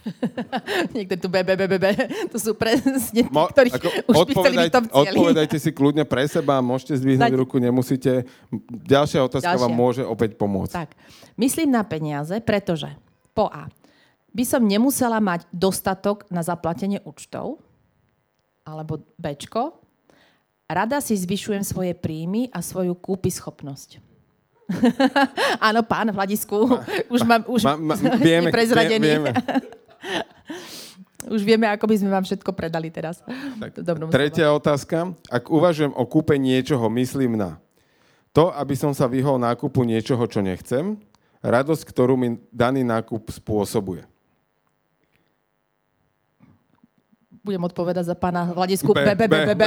[0.95, 1.91] Niekto tu be, be, be.
[2.33, 6.59] To sú presne tí, Mo, ktorí ako, už odpovedaj, by Odpovedajte si kľudne pre seba,
[6.59, 7.39] môžete zdvihnúť Dať...
[7.39, 8.27] ruku, nemusíte.
[8.67, 9.63] Ďalšia otázka Ďalšia.
[9.63, 10.73] vám môže opäť pomôcť.
[10.75, 10.91] Tak,
[11.39, 12.89] myslím na peniaze, pretože
[13.31, 13.69] po A.
[14.35, 17.63] By som nemusela mať dostatok na zaplatenie účtov,
[18.67, 19.79] alebo Bčko.
[20.67, 24.03] Rada si zvyšujem svoje príjmy a svoju kúpy schopnosť.
[25.67, 26.67] Áno, pán v hľadisku.
[27.15, 29.07] Už, mám, už ma, ma, vieme, prezradený.
[29.15, 29.31] Vieme.
[31.27, 33.23] už vieme, ako by sme vám všetko predali teraz.
[33.59, 33.79] Tak,
[34.11, 34.59] tretia slova.
[34.59, 34.97] otázka.
[35.31, 37.59] Ak uvažujem o kúpe niečoho, myslím na
[38.35, 40.99] to, aby som sa vyhol nákupu niečoho, čo nechcem,
[41.41, 44.05] radosť, ktorú mi daný nákup spôsobuje.
[47.47, 48.91] Budem odpovedať za pána Vladisku.
[48.91, 49.63] B, B, B, B, B.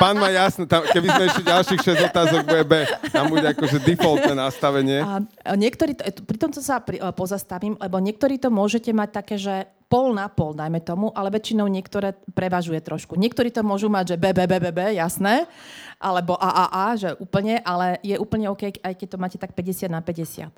[0.00, 2.74] Pán má jasné, tam, keby sme ešte ďalších 6 otázok, bude B.
[3.12, 5.04] Tam bude akože defaultné nastavenie.
[5.04, 5.20] A
[5.52, 10.14] niektorí, to, pri tomto sa pri, pozastavím, lebo niektorí to môžete mať také, že pol
[10.14, 13.18] na pol, dajme tomu, ale väčšinou niektoré prevažuje trošku.
[13.18, 15.50] Niektorí to môžu mať, že B, B, B, B, B, jasné,
[15.98, 19.50] alebo A, A, A, že úplne, ale je úplne OK, aj keď to máte tak
[19.52, 20.46] 50 na 50.
[20.46, 20.48] A,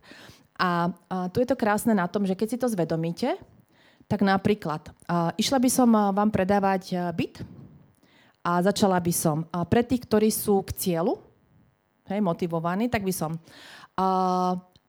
[0.61, 0.70] a
[1.33, 3.40] tu je to krásne na tom, že keď si to zvedomíte,
[4.12, 4.92] tak napríklad,
[5.40, 7.40] išla by som vám predávať byt
[8.44, 11.16] a začala by som pre tých, ktorí sú k cieľu,
[12.12, 13.40] hej, motivovaní, tak by som...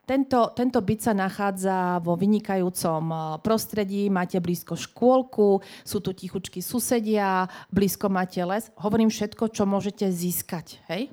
[0.04, 7.48] Tento, tento byt sa nachádza vo vynikajúcom prostredí, máte blízko škôlku, sú tu tichučky susedia,
[7.72, 8.68] blízko máte les.
[8.76, 10.84] Hovorím všetko, čo môžete získať.
[10.92, 11.08] Hej?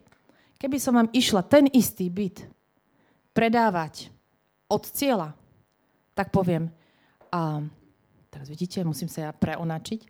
[0.58, 2.42] Keby som vám išla ten istý byt
[3.30, 4.10] predávať
[4.66, 5.38] od cieľa,
[6.18, 6.74] tak poviem,
[7.30, 7.62] uh,
[8.40, 10.00] teraz vidíte, musím sa ja preonačiť,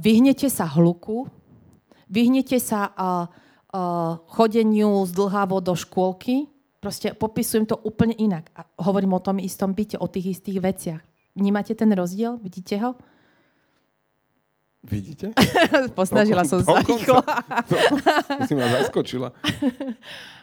[0.00, 1.28] vyhnete sa hluku,
[2.08, 2.96] vyhnete sa
[4.32, 6.48] chodeniu zdlhavo do škôlky,
[6.80, 8.48] proste popisujem to úplne inak.
[8.56, 11.02] A hovorím o tom istom byte, o tých istých veciach.
[11.36, 12.40] Vnímate ten rozdiel?
[12.40, 12.96] Vidíte ho?
[14.88, 15.36] Vidíte?
[15.98, 17.20] Posnažila som sa rýchlo.
[18.48, 19.28] si ma zaskočila.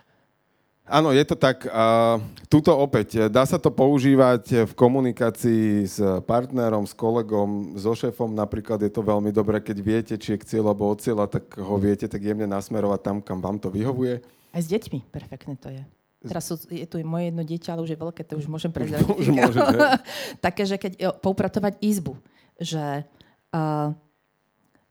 [0.85, 1.65] Áno, je to tak.
[1.73, 5.97] A tuto opäť, dá sa to používať v komunikácii s
[6.29, 8.29] partnerom, s kolegom, so šéfom.
[8.29, 11.57] Napríklad je to veľmi dobré, keď viete, či je k cieľu alebo od cieľa, tak
[11.57, 14.21] ho viete tak jemne nasmerovať tam, kam vám to vyhovuje.
[14.53, 15.81] Aj s deťmi, perfektne to je.
[16.25, 19.09] Teraz sú, je tu moje jedno dieťa, ale už je veľké, to už môžem prezradiť.
[19.09, 19.75] Už môžete.
[20.45, 22.13] Také, že keď poupratovať izbu,
[22.61, 23.09] že
[23.57, 23.89] uh,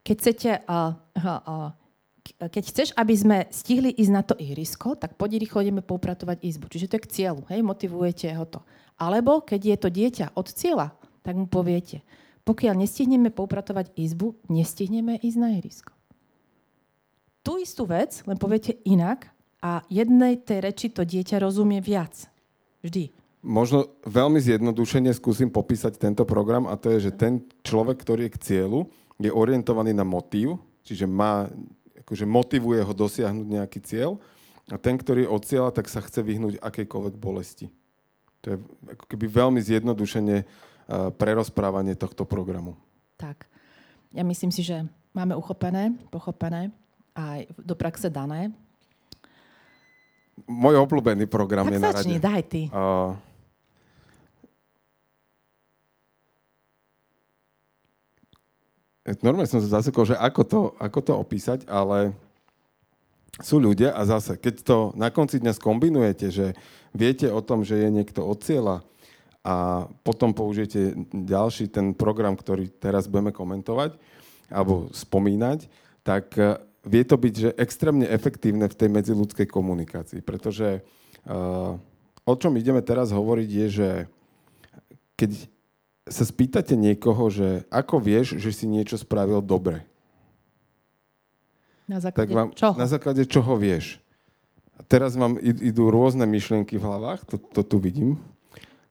[0.03, 1.71] keď chcete uh, uh,
[2.25, 6.73] keď chceš, aby sme stihli ísť na to ihrisko, tak poď rýchlo ideme poupratovať izbu.
[6.73, 8.61] Čiže to je k cieľu, hej, motivujete ho to.
[8.97, 12.01] Alebo keď je to dieťa od cieľa, tak mu poviete,
[12.45, 15.93] pokiaľ nestihneme poupratovať izbu, nestihneme ísť na ihrisko.
[17.45, 19.29] Tú istú vec, len poviete inak
[19.61, 22.29] a jednej tej reči to dieťa rozumie viac.
[22.85, 23.13] Vždy.
[23.45, 28.35] Možno veľmi zjednodušene skúsim popísať tento program a to je, že ten človek, ktorý je
[28.37, 28.89] k cieľu,
[29.21, 31.49] je orientovaný na motív, čiže má,
[32.05, 34.21] akože motivuje ho dosiahnuť nejaký cieľ
[34.69, 37.69] a ten, ktorý je od cieľa, tak sa chce vyhnúť akejkoľvek bolesti.
[38.45, 38.57] To je
[38.93, 42.77] ako keby veľmi zjednodušene uh, prerozprávanie tohto programu.
[43.17, 43.49] Tak.
[44.13, 44.85] Ja myslím si, že
[45.17, 46.69] máme uchopené, pochopené
[47.17, 48.53] aj do praxe dané.
[50.45, 52.27] Môj obľúbený program tak je začni, na rade.
[52.29, 52.63] daj ty.
[52.69, 53.17] Uh,
[59.21, 62.17] normálne som sa zasekol, že ako to, ako to opísať, ale
[63.43, 66.55] sú ľudia a zase, keď to na konci dňa skombinujete, že
[66.95, 68.87] viete o tom, že je niekto od cieľa
[69.45, 73.99] a potom použijete ďalší ten program, ktorý teraz budeme komentovať
[74.49, 75.67] alebo spomínať,
[76.07, 80.85] tak eh, vie to byť že extrémne efektívne v tej medziludskej komunikácii, pretože
[81.25, 81.81] uh,
[82.29, 83.89] o čom ideme teraz hovoriť je, že
[85.17, 85.49] keď
[86.05, 89.89] sa spýtate niekoho, že ako vieš, že si niečo spravil dobre.
[91.89, 92.75] Na základe tak vám, čoho?
[92.77, 94.01] Na základe čoho vieš.
[94.75, 98.19] A teraz vám idú rôzne myšlienky v hlavách, to, to tu vidím.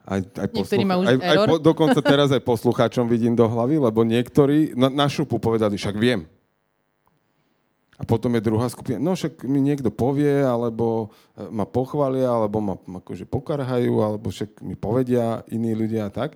[0.04, 4.76] Aj, aj, už aj, aj po, dokonca teraz aj poslucháčom vidím do hlavy, lebo niektorí
[4.76, 6.28] na, na šupu povedali, však viem.
[7.95, 12.60] A potom je druhá skupina, no však mi niekto povie, alebo e, ma pochvália, alebo
[12.60, 16.36] ma akože pokarhajú, alebo však mi povedia iní ľudia a tak.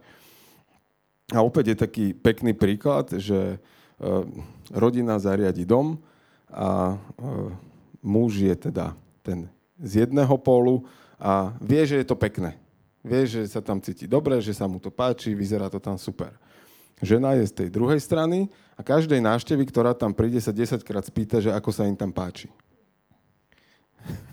[1.36, 4.24] A opäť je taký pekný príklad, že uh,
[4.72, 6.00] rodina zariadi dom
[6.48, 7.52] a uh,
[8.00, 10.88] muž je teda ten z jedného pólu
[11.22, 12.58] a vie, že je to pekné.
[13.06, 16.34] Vie, že sa tam cíti dobre, že sa mu to páči, vyzerá to tam super.
[16.98, 21.06] Žena je z tej druhej strany a každej návštevy, ktorá tam príde, sa 10 krát
[21.06, 22.50] spýta, že ako sa im tam páči.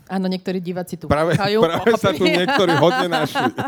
[0.05, 3.51] Áno, niektorí diváci tu Práve, púchajú, práve sa tu niektorí hodne našli.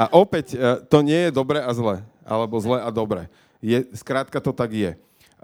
[0.00, 3.28] A opäť, e, to nie je dobre a zle, alebo zle a dobre.
[3.60, 4.92] Je, skrátka to tak je.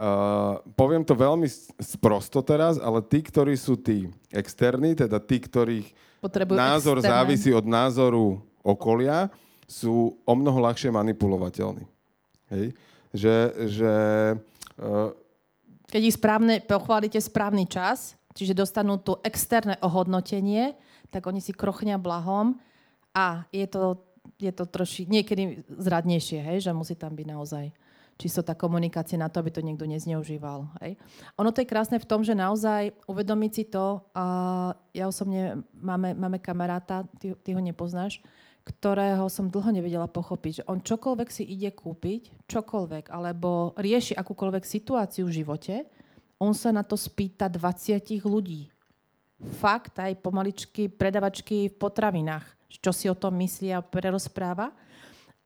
[0.01, 1.45] Uh, poviem to veľmi
[1.77, 5.93] sprosto teraz, ale tí, ktorí sú tí externí, teda tí, ktorých
[6.25, 7.21] Potrebujú názor externé.
[7.21, 9.29] závisí od názoru okolia,
[9.69, 11.85] sú o mnoho ľahšie manipulovateľní.
[12.49, 12.73] Hej?
[13.13, 13.37] Že,
[13.69, 13.93] že
[14.81, 15.13] uh,
[15.93, 20.81] Keď ich správne, pochválite správny čas, čiže dostanú to externé ohodnotenie,
[21.13, 22.57] tak oni si krochnia blahom
[23.13, 24.01] a je to,
[24.41, 27.65] je to troši, niekedy zradnejšie, hej, že musí tam byť naozaj
[28.21, 30.69] čisto tá komunikácia na to, aby to niekto nezneužíval.
[30.85, 31.01] Hej.
[31.41, 34.25] Ono to je krásne v tom, že naozaj uvedomiť si to, a
[34.93, 38.21] ja osobne máme, máme kamaráta, ty, ty ho nepoznáš,
[38.61, 44.65] ktorého som dlho nevedela pochopiť, že on čokoľvek si ide kúpiť, čokoľvek, alebo rieši akúkoľvek
[44.69, 45.89] situáciu v živote,
[46.37, 48.69] on sa na to spýta 20 ľudí.
[49.41, 54.69] Fakt, aj pomaličky predavačky v potravinách, čo si o tom myslia prerozpráva.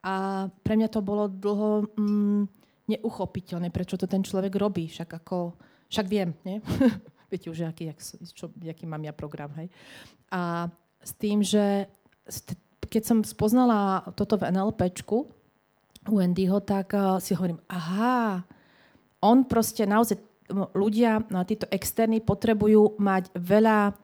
[0.05, 2.43] A pre mňa to bolo dlho mm,
[2.91, 4.91] neuchopiteľné, prečo to ten človek robí.
[4.91, 5.57] Však ako,
[5.89, 6.59] však viem, nie?
[7.31, 7.99] Viete už, aký, jak,
[8.35, 9.73] čo, aký mám ja program, hej?
[10.29, 10.69] A
[11.01, 11.89] s tým, že
[12.91, 15.17] keď som spoznala toto v NLPčku
[16.11, 18.45] u Andyho, tak uh, si hovorím, aha,
[19.25, 20.21] on proste naozaj,
[20.53, 23.97] ľudia, no, títo externí potrebujú mať veľa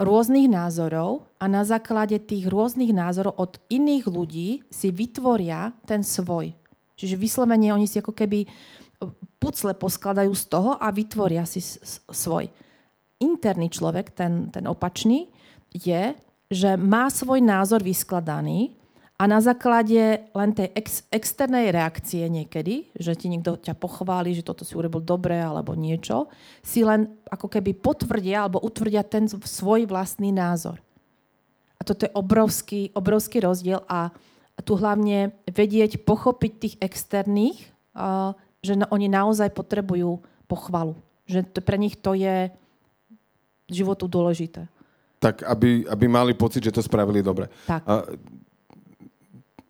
[0.00, 6.56] rôznych názorov a na základe tých rôznych názorov od iných ľudí si vytvoria ten svoj.
[6.96, 8.48] Čiže vyslovene oni si ako keby
[9.40, 11.60] pucle poskladajú z toho a vytvoria si
[12.08, 12.48] svoj.
[13.20, 15.28] Interný človek, ten, ten opačný,
[15.72, 16.16] je,
[16.50, 18.79] že má svoj názor vyskladaný
[19.20, 24.40] a na základe len tej ex, externej reakcie niekedy, že ti niekto ťa pochváli, že
[24.40, 26.32] toto si urobil dobre alebo niečo,
[26.64, 30.80] si len ako keby potvrdia alebo utvrdia ten svoj vlastný názor.
[31.76, 34.08] A toto je obrovský, obrovský rozdiel a,
[34.56, 37.60] a tu hlavne vedieť, pochopiť tých externých,
[37.92, 38.32] a,
[38.64, 40.16] že na, oni naozaj potrebujú
[40.48, 40.96] pochvalu.
[41.28, 42.48] Že to, pre nich to je
[43.68, 44.64] životu dôležité.
[45.20, 47.52] tak, aby, aby mali pocit, že to spravili dobre.
[47.68, 47.84] Tak.
[47.84, 48.08] A,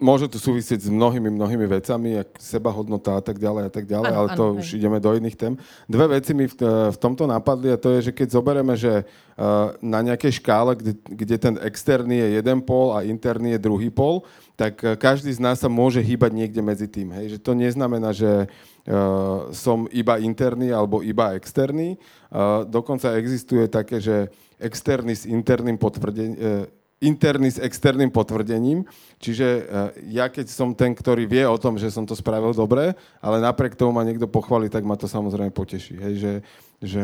[0.01, 4.11] môže to súvisieť s mnohými, mnohými vecami, jak sebahodnota a tak ďalej a tak ďalej,
[4.11, 4.77] Áno, ale to áno, už hej.
[4.81, 5.55] ideme do iných tém.
[5.87, 6.57] Dve veci mi v,
[6.91, 10.97] v tomto napadli a to je, že keď zoberieme, že uh, na nejakej škále, kde,
[11.05, 14.25] kde ten externý je jeden pól a interný je druhý pól,
[14.57, 17.13] tak uh, každý z nás sa môže hýbať niekde medzi tým.
[17.15, 17.37] Hej?
[17.37, 22.01] Že to neznamená, že uh, som iba interný alebo iba externý.
[22.33, 28.85] Uh, dokonca existuje také, že externý s interným potvrdením, uh, interný s externým potvrdením.
[29.17, 32.93] Čiže uh, ja keď som ten, ktorý vie o tom, že som to spravil dobre,
[33.25, 35.97] ale napriek tomu ma niekto pochváli, tak ma to samozrejme poteší.
[35.97, 36.33] Hej, že,
[36.85, 37.03] že...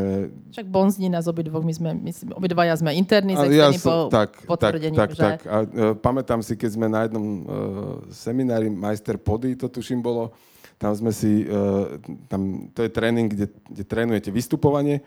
[0.52, 4.30] Však bonzní nás obidvoch, my sme, my, obidvaja sme interní s externým ja po, tak,
[4.44, 5.00] potvrdením.
[5.00, 5.20] Tak, že...
[5.20, 5.38] tak.
[5.48, 7.44] A, uh, pamätám si, keď sme na jednom uh,
[8.12, 10.28] seminári Majster Pody, to tuším bolo,
[10.76, 11.96] tam sme si, uh,
[12.28, 15.00] tam, to je tréning, kde, kde trénujete vystupovanie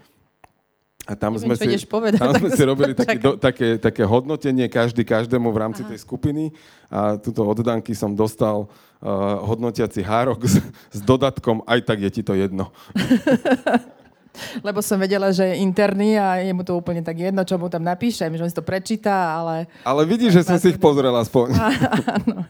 [1.09, 4.69] a tam Neviem, sme, si, povedať, tam sme si robili také, do, také, také hodnotenie
[4.69, 5.89] každý každému v rámci Aha.
[5.89, 6.53] tej skupiny
[6.93, 9.09] a túto od Danky som dostal uh,
[9.49, 10.61] hodnotiaci hárok s,
[10.93, 12.69] s dodatkom aj tak je ti to jedno.
[14.61, 17.67] Lebo som vedela, že je interný a je mu to úplne tak jedno, čo mu
[17.67, 19.67] tam napíšem, že on si to prečíta, ale...
[19.83, 21.47] Ale vidíš, že som si ich pozrel aspoň.
[22.21, 22.45] Áno,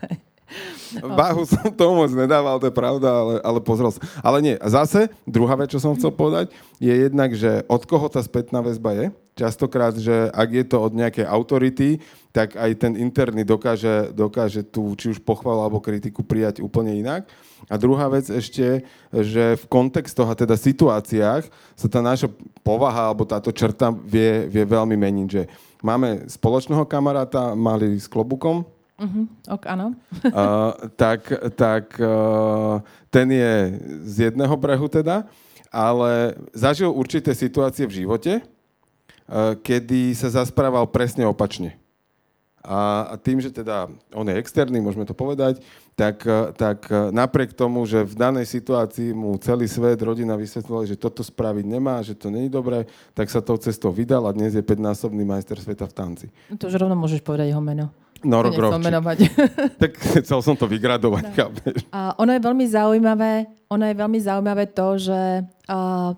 [1.20, 4.02] Váhu som tomu moc nedával, to je pravda, ale, ale pozrel som.
[4.26, 8.22] Ale nie, zase, druhá vec, čo som chcel povedať, je jednak, že od koho tá
[8.24, 9.06] spätná väzba je.
[9.40, 12.04] Častokrát, že ak je to od nejakej autority,
[12.36, 17.24] tak aj ten interný dokáže, dokáže tú či už pochvalu alebo kritiku prijať úplne inak.
[17.72, 18.84] A druhá vec ešte,
[19.16, 21.48] že v kontextoch a teda situáciách
[21.80, 22.28] sa tá naša
[22.68, 25.28] povaha alebo táto črta vie, vie veľmi meniť.
[25.32, 25.44] Že
[25.80, 28.68] máme spoločného kamaráta, mali s klobukom,
[29.00, 29.26] Uh-huh.
[29.48, 29.96] Ok, áno.
[30.28, 33.56] uh, tak tak uh, ten je
[34.04, 35.24] z jedného brehu teda,
[35.72, 41.80] ale zažil určité situácie v živote, uh, kedy sa zasprával presne opačne.
[42.60, 45.64] A, a tým, že teda on je externý, môžeme to povedať,
[45.96, 46.28] tak,
[46.60, 51.64] tak napriek tomu, že v danej situácii mu celý svet, rodina vysvetlila, že toto spraviť
[51.64, 52.84] nemá, že to není dobré,
[53.16, 56.28] tak sa tou cestou vydal a dnes je 5-násobný majster sveta v tanci.
[56.52, 57.96] To už rovno môžeš povedať jeho meno.
[58.24, 58.72] No, rok, rok.
[59.82, 61.24] tak chcel som to vygradovať.
[61.36, 61.48] No.
[61.96, 66.12] A ono je veľmi zaujímavé, ono je veľmi zaujímavé to, že uh,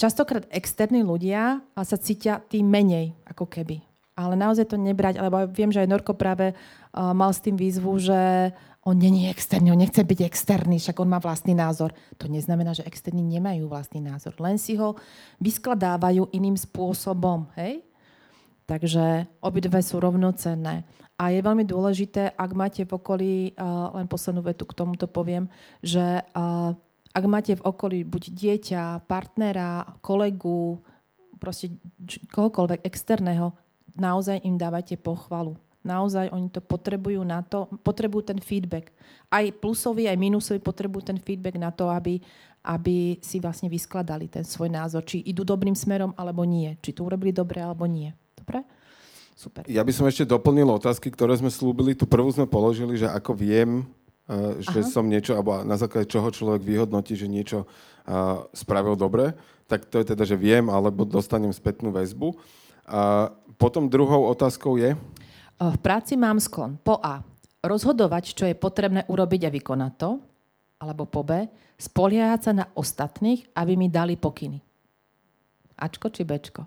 [0.00, 3.84] častokrát externí ľudia sa cítia tým menej, ako keby.
[4.16, 7.92] Ale naozaj to nebrať, lebo viem, že aj Norko práve uh, mal s tým výzvu,
[8.00, 11.94] že on není externý, on nechce byť externý, však on má vlastný názor.
[12.18, 14.98] To neznamená, že externí nemajú vlastný názor, len si ho
[15.38, 17.46] vyskladávajú iným spôsobom.
[17.54, 17.86] Hej?
[18.66, 20.86] Takže obidve sú rovnocenné.
[21.20, 23.34] A je veľmi dôležité, ak máte v okolí,
[23.94, 25.46] len poslednú vetu k tomuto poviem,
[25.84, 26.02] že
[27.12, 30.80] ak máte v okolí buď dieťa, partnera, kolegu,
[31.36, 31.74] proste
[32.32, 33.52] kohokoľvek externého,
[33.92, 35.58] naozaj im dávajte pochvalu.
[35.82, 38.94] Naozaj oni to potrebujú na to, potrebujú ten feedback.
[39.26, 42.22] Aj plusový, aj minusový potrebujú ten feedback na to, aby,
[42.62, 47.02] aby si vlastne vyskladali ten svoj názor, či idú dobrým smerom alebo nie, či to
[47.02, 48.14] urobili dobre alebo nie.
[48.42, 48.66] Dobre?
[49.38, 49.62] Super.
[49.70, 51.94] Ja by som ešte doplnil otázky, ktoré sme slúbili.
[51.94, 53.86] Tu prvú sme položili, že ako viem,
[54.26, 54.90] uh, že Aha.
[54.90, 59.38] som niečo, alebo na základe čoho človek vyhodnotí, že niečo uh, spravil dobre,
[59.70, 62.34] tak to je teda, že viem, alebo dostanem spätnú väzbu.
[62.82, 64.98] A potom druhou otázkou je?
[65.62, 67.22] V práci mám sklon po A.
[67.62, 70.10] Rozhodovať, čo je potrebné urobiť a vykonať to.
[70.82, 71.46] Alebo po B.
[71.78, 74.58] Spoliehať sa na ostatných, aby mi dali pokyny.
[75.78, 76.66] Ačko či Bčko?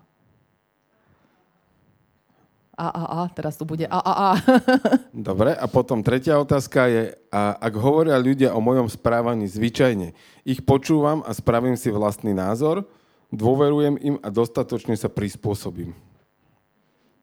[2.76, 4.28] A, a, a, teraz tu bude a, a, a.
[5.16, 10.12] Dobre, a potom tretia otázka je, a ak hovoria ľudia o mojom správaní zvyčajne,
[10.44, 12.84] ich počúvam a spravím si vlastný názor,
[13.32, 15.96] dôverujem im a dostatočne sa prispôsobím.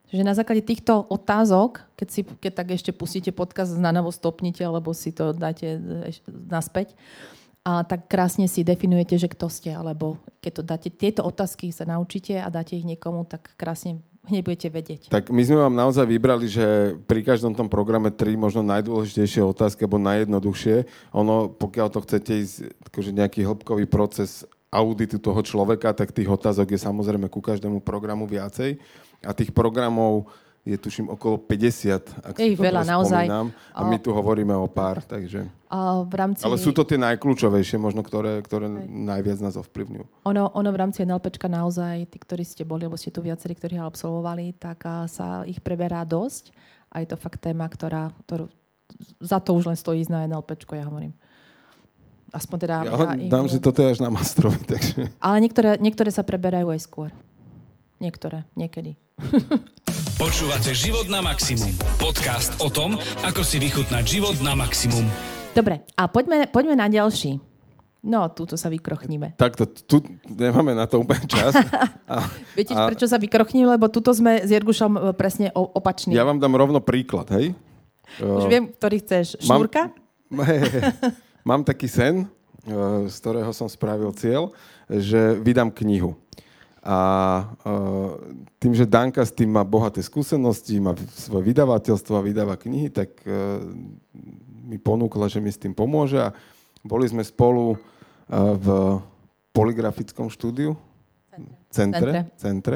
[0.10, 4.62] Že na základe týchto otázok, keď, si, keď tak ešte pustíte podcast na novo stopnite,
[4.62, 5.78] alebo si to dáte
[6.30, 6.98] naspäť,
[7.64, 11.88] a tak krásne si definujete, že kto ste, alebo keď to dáte, tieto otázky sa
[11.88, 15.02] naučíte a dáte ich niekomu, tak krásne hneď budete vedieť.
[15.12, 19.84] Tak my sme vám naozaj vybrali, že pri každom tom programe tri možno najdôležitejšie otázky,
[19.84, 20.88] alebo najjednoduchšie.
[21.12, 22.56] Ono, pokiaľ to chcete ísť
[22.88, 28.26] akože nejaký hĺbkový proces auditu toho človeka, tak tých otázok je samozrejme ku každému programu
[28.26, 28.80] viacej.
[29.22, 30.32] A tých programov
[30.64, 33.28] je tuším okolo 50, ak Ej, si veľa, naozaj.
[33.76, 35.52] A my tu hovoríme o pár, takže...
[35.68, 36.48] A v rámci...
[36.48, 40.24] Ale sú to tie najkľúčovejšie, možno, ktoré, ktoré najviac nás ovplyvňujú.
[40.24, 43.76] Ono, ono v rámci NLPčka naozaj, tí, ktorí ste boli, alebo ste tu viacerí, ktorí
[43.84, 46.56] ho absolvovali, tak sa ich preberá dosť.
[46.96, 48.48] A je to fakt téma, ktorá, ktorú,
[49.20, 51.12] za to už len stojí ísť na NLPčko, ja hovorím.
[52.32, 52.76] Aspoň teda...
[52.88, 55.12] Ja, ja dám, že toto je až na mastrovi, takže...
[55.20, 57.12] Ale niektoré, niektoré sa preberajú aj skôr.
[58.04, 59.00] Niektoré, niekedy.
[60.20, 61.72] Počúvate Život na maximum.
[61.96, 65.08] Podcast o tom, ako si vychutnať život na maximum.
[65.56, 67.40] Dobre, a poďme, poďme na ďalší.
[68.04, 69.40] No, túto sa vykrochníme.
[69.40, 71.56] Takto, tu nemáme na to úplne čas.
[72.04, 72.28] A,
[72.60, 72.92] Viete, a...
[72.92, 73.72] prečo sa vykrochníme?
[73.80, 76.12] Lebo tuto sme s Jergušom e, presne opační.
[76.12, 77.56] Ja vám dám rovno príklad, hej?
[78.20, 79.40] Už viem, ktorý chceš.
[79.40, 79.96] Šnúrka?
[80.28, 80.80] Mám, he, he,
[81.48, 82.28] mám taký sen,
[82.68, 84.52] e, z ktorého som spravil cieľ,
[84.92, 86.20] že vydám knihu.
[86.84, 87.00] A
[87.64, 88.20] uh,
[88.60, 93.16] tým, že Danka s tým má bohaté skúsenosti, má svoje vydavateľstvo a vydáva knihy, tak
[93.24, 93.64] uh,
[94.68, 96.20] mi ponúkla, že mi s tým pomôže.
[96.20, 96.36] A
[96.84, 97.80] boli sme spolu uh,
[98.60, 98.68] v
[99.56, 100.76] poligrafickom štúdiu,
[101.72, 102.76] centre, centre, centre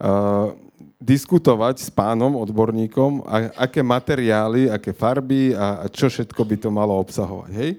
[0.00, 0.56] uh,
[0.96, 6.68] diskutovať s pánom, odborníkom, a, aké materiály, aké farby a, a čo všetko by to
[6.70, 7.50] malo obsahovať.
[7.52, 7.70] Hej?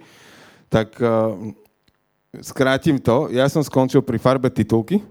[0.68, 1.34] Tak uh,
[2.44, 3.32] skrátim to.
[3.32, 5.02] Ja som skončil pri farbe titulky,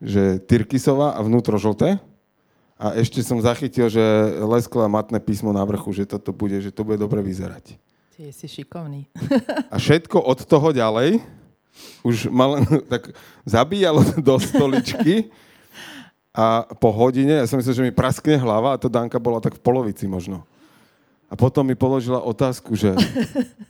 [0.00, 2.00] že Tyrkisová a vnútro žlté.
[2.80, 4.00] A ešte som zachytil, že
[4.40, 7.76] lesklé matné písmo na vrchu, že toto bude, že to bude dobre vyzerať.
[8.16, 9.04] Ty si šikovný.
[9.68, 11.20] A všetko od toho ďalej
[12.00, 13.12] už ma len tak
[13.44, 15.28] zabíjalo do stoličky
[16.30, 19.58] a po hodine, ja som myslel, že mi praskne hlava a to Danka bola tak
[19.58, 20.46] v polovici možno.
[21.30, 22.94] A potom mi položila otázku, že...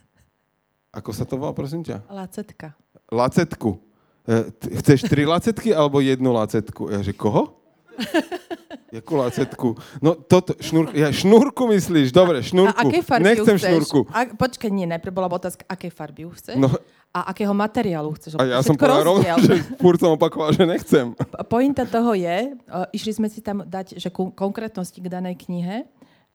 [0.97, 2.03] Ako sa to volá, prosím ťa?
[2.11, 2.75] Lacetka.
[3.07, 3.90] Lacetku.
[4.31, 4.47] E,
[4.79, 6.87] chceš tri lacetky alebo jednu lacetku?
[6.87, 7.59] Ja že koho?
[8.95, 9.75] Jakú lacetku?
[9.99, 12.75] No toto, šnúrku, ja šnúrku myslíš, dobre, šnúrku.
[12.75, 13.67] A aké farby Nechcem chceš?
[13.67, 13.99] šnúrku.
[14.11, 16.55] A, počkaj, nie, najprv bola otázka, aké farby chceš?
[16.55, 16.71] No,
[17.11, 18.39] a akého materiálu chceš.
[18.39, 21.11] A ja som povedal rovno, že furt som opakoval, že nechcem.
[21.51, 25.83] Pointa toho je, uh, išli sme si tam dať že ku, konkrétnosti k danej knihe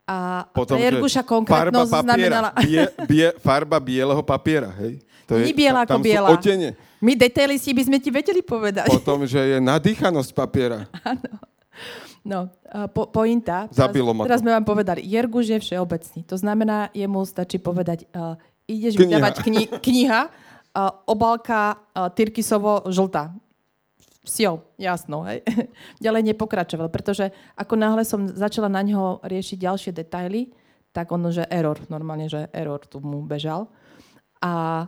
[0.07, 2.49] a Potom, Jerguša konkrétnosť farba papiera, znamenala...
[2.63, 5.03] Bie, bie, farba bieleho papiera, hej?
[5.27, 6.31] To je, biela ako biela.
[6.31, 6.79] Otene.
[7.03, 8.89] My detailisti by sme ti vedeli povedať.
[8.89, 10.87] Potom, že je nadýchanosť papiera.
[11.03, 11.43] Áno.
[12.27, 12.51] No,
[12.91, 13.71] po, pointa.
[13.71, 14.27] Zabilo teraz, ma to.
[14.27, 16.21] Teraz sme vám povedali, Jerguš je všeobecný.
[16.27, 18.35] To znamená, jemu stačí povedať, uh,
[18.67, 19.07] ideš kniha.
[19.07, 23.31] vydávať kni- kniha, uh, obálka uh, Tyrkisovo-žltá.
[24.27, 25.47] Sio, jasno, hej.
[26.05, 30.51] Ďalej nepokračoval, pretože ako náhle som začala na ňo riešiť ďalšie detaily,
[30.91, 33.71] tak ono, že error, normálne, že error tu mu bežal.
[34.43, 34.85] A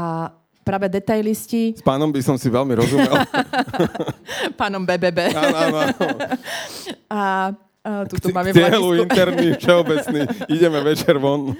[0.00, 0.32] a
[0.64, 1.76] práve detailisti...
[1.76, 3.12] S pánom by som si veľmi rozumel.
[4.60, 5.36] pánom BBB.
[5.36, 5.78] Áno, áno,
[7.10, 7.20] A,
[7.84, 10.20] a tuto máme Cieľu interný, všeobecný.
[10.48, 11.52] Ideme večer von.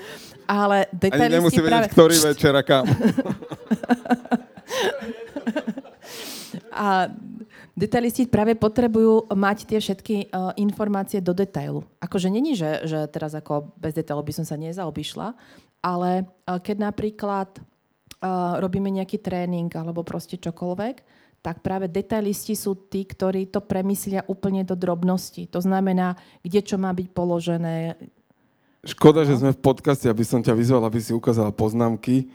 [0.49, 1.69] Ale detailisti Ani nemusí práve...
[1.69, 2.85] vedieť, ktorý večer a kam.
[6.75, 6.89] a
[7.79, 11.87] detailisti práve potrebujú mať tie všetky uh, informácie do detailu.
[12.03, 15.35] Akože není, že, že teraz ako bez detailov by som sa nezaobišla,
[15.81, 17.49] ale uh, keď napríklad
[18.61, 20.97] robíme nejaký tréning alebo proste čokoľvek,
[21.41, 25.49] tak práve detailisti sú tí, ktorí to premyslia úplne do drobnosti.
[25.49, 27.97] To znamená, kde čo má byť položené.
[28.85, 29.29] Škoda, no.
[29.29, 32.29] že sme v podcaste, aby som ťa vyzval, aby si ukázala poznámky,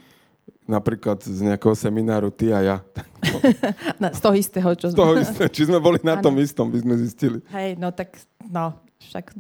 [0.66, 2.78] napríklad z nejakého semináru ty a ja.
[4.02, 4.98] No, z toho istého, čo sme...
[4.98, 5.50] Z toho istého.
[5.54, 6.26] Či sme boli na ano.
[6.26, 7.40] tom istom, by sme zistili.
[7.54, 8.18] Hej, no tak,
[8.50, 8.74] no,
[9.06, 9.38] však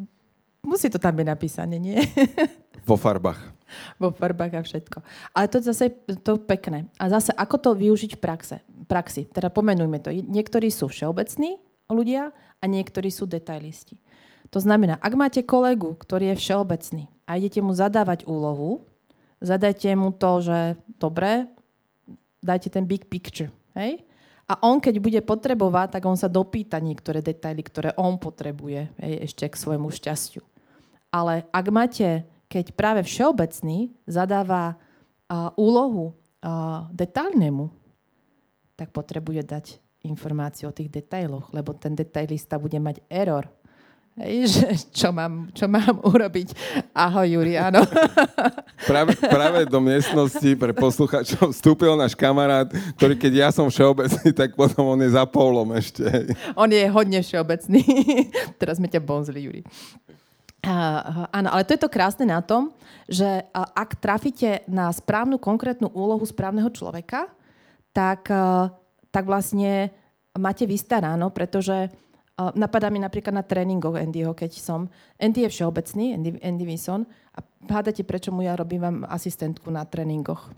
[0.61, 1.97] musí to tam byť napísané, nie?
[2.85, 3.54] Vo farbách.
[4.01, 4.97] Vo farbách a všetko.
[5.33, 5.91] Ale to zase
[6.21, 6.89] to pekné.
[7.01, 8.55] A zase, ako to využiť v praxe,
[8.85, 9.25] praxi?
[9.29, 10.13] Teda pomenujme to.
[10.13, 11.57] Niektorí sú všeobecní
[11.89, 13.97] ľudia a niektorí sú detailisti.
[14.53, 18.85] To znamená, ak máte kolegu, ktorý je všeobecný a idete mu zadávať úlohu,
[19.41, 20.59] zadajte mu to, že
[21.01, 21.49] dobre,
[22.45, 23.49] dajte ten big picture.
[23.73, 24.05] Hej?
[24.45, 29.13] A on, keď bude potrebovať, tak on sa dopýta niektoré detaily, ktoré on potrebuje hej,
[29.25, 30.45] ešte k svojmu šťastiu.
[31.09, 34.79] Ale ak máte keď práve všeobecný zadáva
[35.27, 37.67] uh, úlohu uh, detailnému,
[38.79, 39.65] tak potrebuje dať
[40.07, 43.51] informáciu o tých detailoch, lebo ten detailista bude mať error.
[44.15, 46.55] Hej, že čo mám, čo mám urobiť?
[46.95, 47.83] Ahoj, Juri, áno.
[48.85, 54.53] Práve, práve do miestnosti pre posluchačov vstúpil náš kamarát, ktorý keď ja som všeobecný, tak
[54.53, 56.03] potom on je za polom ešte.
[56.53, 57.81] On je hodne všeobecný.
[58.61, 59.61] Teraz sme ťa bonzli, Juri.
[60.65, 62.73] Uh, áno, ale to je to krásne na tom,
[63.05, 67.29] že uh, ak trafíte na správnu konkrétnu úlohu správneho človeka,
[67.93, 68.73] tak, uh,
[69.13, 69.93] tak vlastne
[70.33, 74.89] máte vystaráno, pretože uh, napadá mi napríklad na tréningoch Andyho, keď som...
[75.21, 77.05] Andy je všeobecný, Andy, Andy Wilson,
[77.37, 77.39] a
[77.69, 80.49] hádate, prečo mu ja robím vám asistentku na tréningoch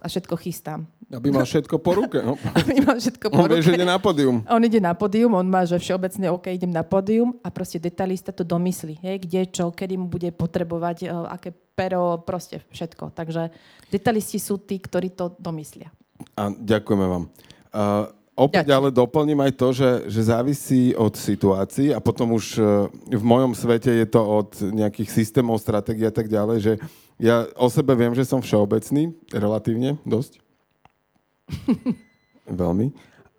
[0.00, 0.88] a všetko chystám.
[1.10, 2.22] Aby mal všetko po ruke.
[2.22, 2.38] No.
[2.58, 3.60] Aby mal všetko po on ruke.
[3.60, 4.36] vie, že ide na pódium.
[4.46, 8.30] On ide na pódium, on má, že všeobecne, OK, idem na pódium a proste detailista
[8.30, 9.02] to domyslí.
[9.02, 13.10] Hej, kde, čo, kedy mu bude potrebovať, uh, aké pero, proste všetko.
[13.16, 13.50] Takže
[13.88, 15.90] detalisti sú tí, ktorí to domyslia.
[16.36, 17.24] A ďakujeme vám.
[17.72, 18.78] Uh, opäť Ďakujem.
[18.78, 23.56] ale doplním aj to, že, že závisí od situácií a potom už uh, v mojom
[23.56, 26.72] svete je to od nejakých systémov, stratégií a tak ďalej, že
[27.20, 30.40] ja o sebe viem, že som všeobecný, relatívne, dosť.
[32.50, 32.90] Veľmi.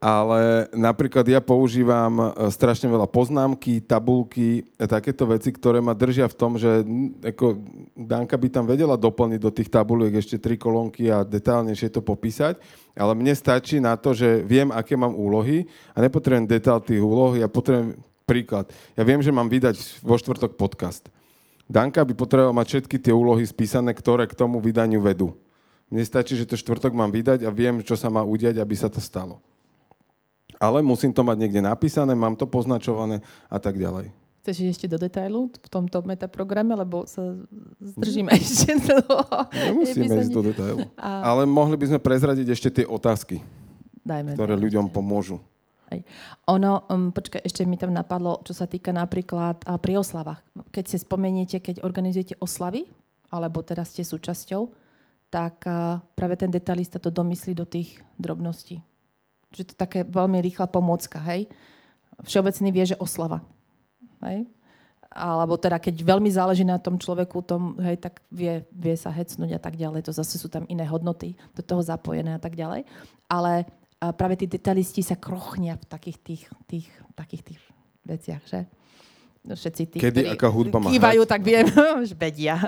[0.02, 6.26] ale napríklad ja používam e, strašne veľa poznámky, tabulky, e, takéto veci, ktoré ma držia
[6.26, 6.82] v tom, že
[7.22, 7.62] ako
[7.94, 12.58] Danka by tam vedela doplniť do tých tabuliek ešte tri kolónky a detálnejšie to popísať,
[12.98, 17.38] ale mne stačí na to, že viem, aké mám úlohy a nepotrebujem detál tých úloh,
[17.38, 18.74] ja potrebujem príklad.
[18.98, 21.14] Ja viem, že mám vydať vo štvrtok podcast.
[21.72, 25.39] Danka by potrebovala mať všetky tie úlohy spísané, ktoré k tomu vydaniu vedú.
[25.88, 28.91] Mne stačí, že to štvrtok mám vydať a viem, čo sa má udiať, aby sa
[28.91, 29.39] to stalo
[30.61, 34.13] ale musím to mať niekde napísané, mám to poznačované a tak ďalej.
[34.45, 37.34] Chceš ísť ešte do detailu v tomto metaprograme, lebo sa
[37.82, 38.38] zdržíme mm.
[38.38, 39.26] ešte dlho.
[39.49, 40.86] Nemusíme ísť do detailu.
[40.97, 41.34] A...
[41.34, 43.41] Ale mohli by sme prezradiť ešte tie otázky,
[44.05, 44.61] Dajme ktoré to.
[44.61, 45.41] ľuďom pomôžu.
[45.92, 46.00] Aj.
[46.56, 50.39] Ono, um, počkaj, ešte mi tam napadlo, čo sa týka napríklad a pri oslavách.
[50.72, 52.88] Keď si spomeniete, keď organizujete oslavy,
[53.28, 54.72] alebo teraz ste súčasťou,
[55.28, 58.80] tak uh, práve ten detailista to domyslí do tých drobností
[59.52, 61.52] že to je také veľmi rýchla pomôcka, hej.
[62.24, 63.44] Všeobecný vie, že oslava.
[64.24, 64.48] Hej?
[65.12, 69.60] Alebo teda, keď veľmi záleží na tom človeku, tom, hej, tak vie, vie sa hecnúť
[69.60, 70.08] a tak ďalej.
[70.08, 72.88] To zase sú tam iné hodnoty do toho zapojené a tak ďalej.
[73.28, 77.62] Ale a práve tí detalisti sa krochnia v takých tých, tých, takých tých
[78.02, 78.66] veciach, že?
[79.41, 81.66] Všetci tí, Kedy aká hudba má kývajú, tak viem,
[82.10, 82.62] že vedia.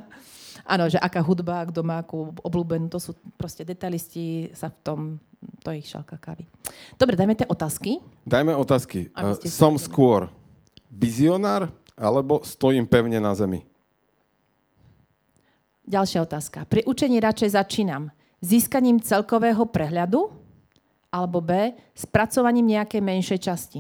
[0.66, 5.00] Áno, že aká hudba, kto má akú obľúbenú, to sú proste detalisti, sa v tom,
[5.62, 6.50] to je ich šalka kávy.
[6.98, 8.02] Dobre, dajme tie otázky.
[8.26, 9.14] Dajme otázky.
[9.14, 10.34] Uh, som skôr
[10.90, 13.66] vizionár, alebo stojím pevne na zemi?
[15.84, 16.66] Ďalšia otázka.
[16.66, 18.10] Pri učení radšej začínam
[18.40, 20.43] získaním celkového prehľadu,
[21.14, 23.80] alebo B, spracovaním nejakej menšej časti.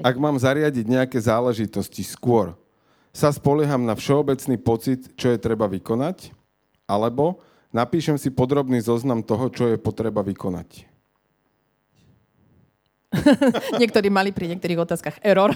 [0.00, 2.56] Ak mám zariadiť nejaké záležitosti skôr
[3.14, 6.34] sa spolieham na všeobecný pocit, čo je treba vykonať,
[6.88, 7.38] alebo
[7.70, 10.93] napíšem si podrobný zoznam toho, čo je potreba vykonať.
[13.80, 15.54] Niektorí mali pri niektorých otázkach error.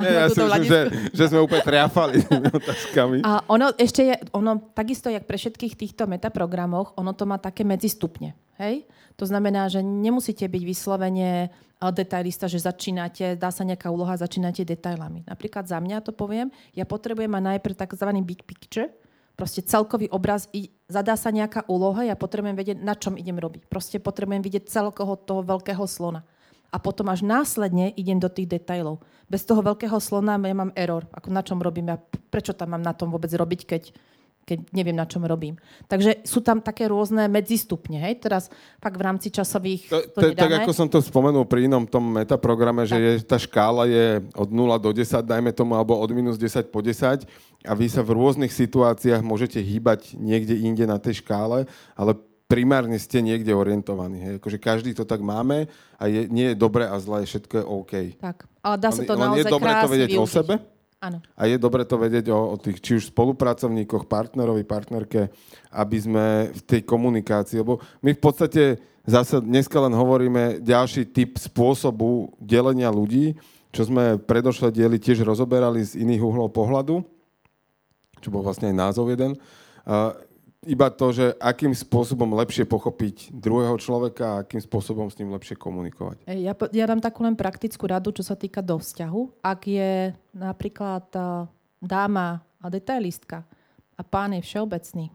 [0.00, 0.80] Nie, ja si myslím, že,
[1.12, 3.18] že sme úplne triafali tými otázkami.
[3.22, 7.62] A ono ešte je, ono takisto, jak pre všetkých týchto metaprogramoch, ono to má také
[7.62, 8.34] medzistupne.
[8.58, 8.88] Hej?
[9.18, 15.22] To znamená, že nemusíte byť vyslovene detailista, že začínate, dá sa nejaká úloha, začínate detailami.
[15.26, 18.10] Napríklad za mňa to poviem, ja potrebujem mať najprv tzv.
[18.26, 18.90] big picture,
[19.38, 20.50] proste celkový obraz,
[20.90, 23.70] zadá sa nejaká úloha, ja potrebujem vedieť, na čom idem robiť.
[23.70, 26.26] Proste potrebujem vidieť celkoho toho veľkého slona.
[26.68, 29.00] A potom až následne idem do tých detailov.
[29.28, 31.08] Bez toho veľkého slona ja mám error.
[31.16, 31.98] Ako na čom robím, ja
[32.28, 33.82] prečo tam mám na tom vôbec robiť, keď
[34.48, 35.60] keď neviem, na čom robím.
[35.84, 38.00] Takže sú tam také rôzne medzistupne.
[38.00, 38.24] Hej?
[38.24, 38.48] Teraz
[38.80, 39.92] fakt v rámci časových...
[39.92, 43.36] To, to, to tak ako som to spomenul pri inom tom metaprograme, že je, tá
[43.36, 47.28] škála je od 0 do 10, dajme tomu, alebo od minus 10 po 10
[47.68, 52.16] a vy sa v rôznych situáciách môžete hýbať niekde inde na tej škále, ale
[52.48, 54.18] primárne ste niekde orientovaní.
[54.24, 54.32] Hej?
[54.40, 55.68] Akože každý to tak máme
[56.00, 57.92] a je, nie je dobré a zlé, všetko je OK.
[58.16, 60.24] Tak, ale dá sa to ale, naozaj je dobré to vedieť využiť.
[60.24, 60.54] o sebe,
[60.98, 61.22] Áno.
[61.38, 65.30] A je dobre to vedieť o, o tých či už spolupracovníkoch, partnerovi, partnerke,
[65.70, 68.62] aby sme v tej komunikácii, lebo my v podstate
[69.06, 73.38] zase dneska len hovoríme ďalší typ spôsobu delenia ľudí,
[73.70, 77.06] čo sme predošlé diely tiež rozoberali z iných uhlov pohľadu,
[78.18, 79.38] čo bol vlastne aj názov jeden
[80.66, 85.54] iba to, že akým spôsobom lepšie pochopiť druhého človeka a akým spôsobom s ním lepšie
[85.54, 86.26] komunikovať.
[86.26, 89.38] Ja, ja dám takú len praktickú radu, čo sa týka do vzťahu.
[89.38, 91.46] Ak je napríklad tá
[91.78, 93.46] dáma a detailistka
[93.94, 95.14] a pán je všeobecný,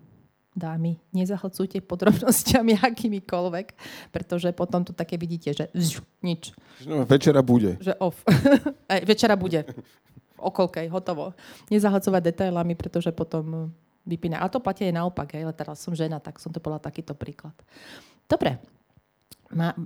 [0.56, 3.68] dámy, nezahlcujte podrobnosťami akýmikoľvek,
[4.16, 6.56] pretože potom to také vidíte, že zž, nič.
[6.88, 7.76] No, večera bude.
[7.84, 8.24] Že off.
[9.12, 9.68] večera bude.
[10.40, 11.36] Okolkej, hotovo.
[11.68, 14.40] Nezahlcovať detailami, pretože potom vypína.
[14.40, 17.16] Ale to platí aj naopak, hej, ale teraz som žena, tak som to bola takýto
[17.16, 17.56] príklad.
[18.28, 18.60] Dobre,
[19.54, 19.78] Ma,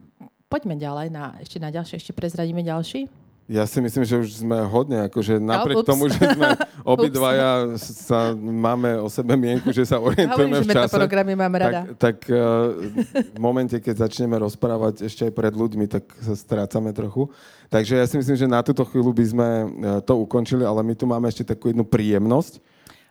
[0.47, 3.11] poďme ďalej, na, ešte na ďalšie, ešte prezradíme ďalší.
[3.47, 6.51] Ja si myslím, že už sme hodne, akože napriek no, tomu, že sme
[6.83, 10.91] obidvaja sa máme o sebe mienku, že sa orientujeme Hovorím, v čase.
[10.99, 11.87] programy mám rada.
[11.95, 12.75] Tak, tak uh,
[13.15, 17.31] v momente, keď začneme rozprávať ešte aj pred ľuďmi, tak sa strácame trochu.
[17.71, 19.67] Takže ja si myslím, že na túto chvíľu by sme uh,
[20.03, 22.59] to ukončili, ale my tu máme ešte takú jednu príjemnosť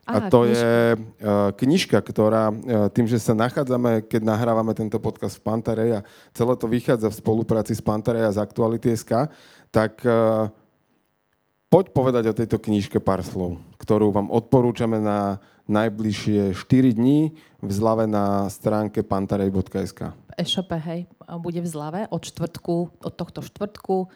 [0.07, 0.54] a to knižka.
[0.54, 5.90] je uh, knižka, ktorá uh, tým, že sa nachádzame, keď nahrávame tento podcast v Pantarej
[5.98, 6.00] a
[6.30, 9.26] celé to vychádza v spolupráci s Pantarej a z Aktuality.sk,
[9.74, 10.46] tak uh,
[11.66, 17.70] poď povedať o tejto knižke pár slov, ktorú vám odporúčame na najbližšie 4 dní v
[17.74, 20.14] zlave na stránke pantarej.sk.
[20.38, 21.11] E-shope, hej,
[21.42, 24.07] bude v zlave od čtvrtku, od tohto štvrtku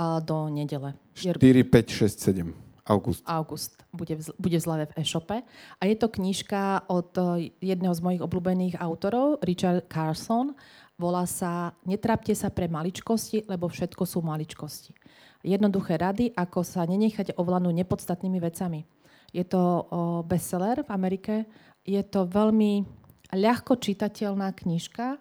[0.00, 0.96] a do nedele.
[1.12, 2.63] 4, 5, 6, 7.
[2.84, 3.24] August.
[3.24, 5.40] August bude v, bude v zlave v e-shope.
[5.80, 10.52] A je to knižka od eh, jedného z mojich obľúbených autorov, Richard Carson.
[11.00, 14.94] Volá sa Netrápte sa pre maličkosti, lebo všetko sú maličkosti.
[15.42, 18.86] Jednoduché rady, ako sa nenechať ovládnuť nepodstatnými vecami.
[19.34, 19.90] Je to
[20.24, 21.34] bestseller v Amerike.
[21.82, 22.86] Je to veľmi
[23.34, 25.18] ľahko čitateľná knižka.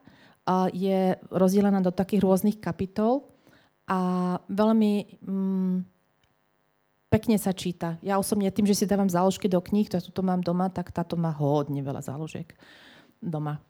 [0.72, 3.28] Je rozdelená do takých rôznych kapitol
[3.90, 5.93] a veľmi mm,
[7.14, 8.02] pekne sa číta.
[8.02, 11.14] Ja osobne tým, že si dávam záložky do kníh, to tu mám doma, tak táto
[11.14, 12.50] má hodne veľa záložiek
[13.22, 13.62] doma.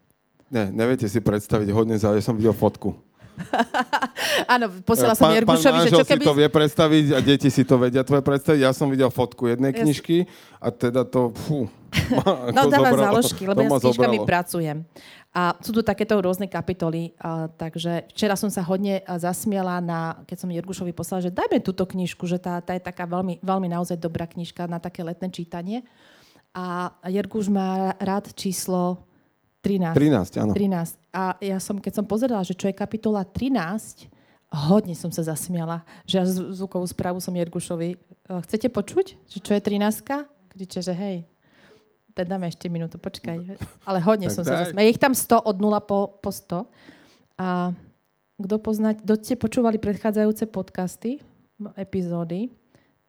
[0.47, 2.23] Ne, neviete si predstaviť hodne záložiek.
[2.23, 2.95] Ja som videl fotku.
[4.47, 6.23] Áno, posiela som Jergušovi, že čo keby...
[6.23, 8.59] si to vie predstaviť a deti si to vedia tvoje predstaviť.
[8.63, 10.25] Ja som videl fotku jednej knižky
[10.61, 11.33] a teda to...
[11.33, 11.69] Fú,
[12.53, 14.77] no dáva záložky, lebo ja s knižkami pracujem.
[15.33, 20.45] A sú tu takéto rôzne kapitoly, a, takže včera som sa hodne zasmiela, na, keď
[20.45, 23.97] som Jergušovi poslala, že dajme túto knižku, že tá, tá je taká veľmi, veľmi naozaj
[23.97, 25.81] dobrá knižka na také letné čítanie.
[26.53, 29.01] A Jerguš má rád číslo
[29.65, 29.97] 13.
[29.97, 30.53] 13, áno.
[30.53, 31.01] 13.
[31.17, 34.12] A ja som, keď som pozerala, že čo je kapitola 13,
[34.53, 37.97] hodne som sa zasmiala, že ja zvukovú správu som Jergušovi.
[38.45, 40.29] Chcete počuť, že čo je 13?
[40.53, 41.25] Kriče, že hej,
[42.13, 43.57] tak dáme ešte minútu, počkaj.
[43.89, 44.85] Ale hodne som sa zasmiala.
[44.85, 46.69] Je ich tam 100 od 0 po, po 100.
[47.41, 47.73] A
[48.37, 51.17] kto pozná, kto ste počúvali predchádzajúce podcasty,
[51.73, 52.53] epizódy,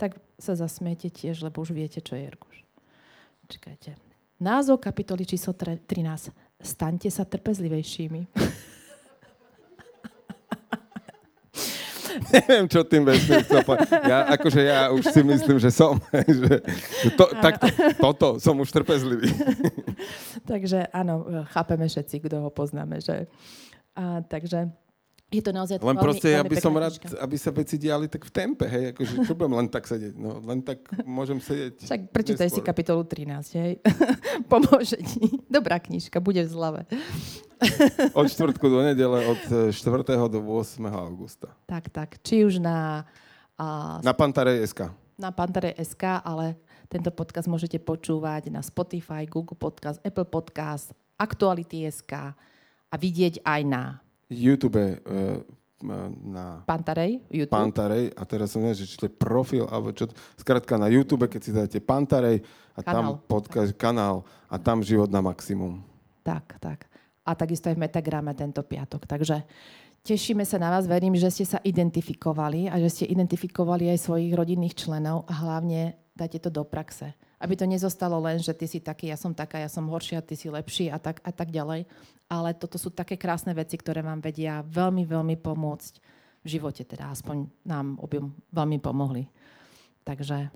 [0.01, 2.65] tak sa zasmiete tiež, lebo už viete, čo je Jerguš.
[3.53, 4.01] Čakajte.
[4.41, 6.33] Názov kapitoly číslo 13.
[6.65, 8.23] Staňte sa trpezlivejšími.
[12.31, 13.91] Neviem, čo tým vesmír chcel povedať.
[14.07, 15.99] Ja, akože ja už si myslím, že som.
[16.41, 16.63] že
[17.19, 17.67] to, takto,
[17.99, 19.31] toto, som už trpezlivý.
[20.51, 23.03] takže áno, chápeme všetci, kto ho poznáme.
[23.03, 23.27] Že,
[23.99, 24.71] a, takže
[25.35, 28.33] je to naozaj Len proste, ja by som rád, aby sa veci diali tak v
[28.33, 31.83] tempe, hej, akože čo budem len tak sedieť, no, len tak môžem sedieť.
[31.83, 33.73] Však prečítaj si kapitolu 13, hej.
[34.53, 35.43] Pomôže ti.
[35.51, 36.81] Dobrá knižka, bude v zlave.
[38.19, 39.75] od čtvrtku do nedele, od 4.
[40.31, 40.79] do 8.
[40.87, 41.51] augusta.
[41.67, 42.23] Tak, tak.
[42.23, 43.03] Či už na...
[43.59, 44.95] Uh, na Pantare.sk.
[45.19, 52.13] Na Pantare.sk, ale tento podcast môžete počúvať na Spotify, Google Podcast, Apple Podcast, Aktuality.sk
[52.91, 54.04] a vidieť aj na
[54.35, 55.41] YouTube uh,
[56.25, 56.65] na...
[56.65, 57.21] Pantarej?
[57.29, 57.53] YouTube?
[57.53, 58.11] Pantarej.
[58.17, 60.09] A teraz som neviem, či to je profil, alebo čo...
[60.41, 62.41] Skrátka na YouTube, keď si dáte Pantarej
[62.75, 62.95] a kanál.
[62.95, 65.85] tam podcast, kanál a tam život na maximum.
[66.25, 66.89] Tak, tak.
[67.25, 69.05] A takisto aj v Metagrame tento piatok.
[69.05, 69.45] Takže
[70.05, 70.89] tešíme sa na vás.
[70.89, 75.97] Verím, že ste sa identifikovali a že ste identifikovali aj svojich rodinných členov a hlavne
[76.17, 77.13] dajte to do praxe
[77.45, 80.33] aby to nezostalo len, že ty si taký, ja som taká, ja som horšia, ty
[80.33, 81.85] si lepší a tak, a tak ďalej.
[82.33, 85.93] Ale toto sú také krásne veci, ktoré vám vedia veľmi, veľmi pomôcť
[86.41, 89.29] v živote, teda aspoň nám objom veľmi pomohli.
[90.09, 90.49] Takže...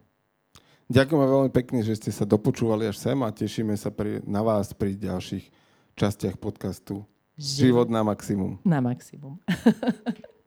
[0.88, 4.72] Ďakujem veľmi pekne, že ste sa dopočúvali až sem a tešíme sa pri, na vás
[4.72, 5.44] pri ďalších
[5.92, 7.04] častiach podcastu
[7.38, 8.58] Život na maximum.
[8.66, 9.38] Na maximum.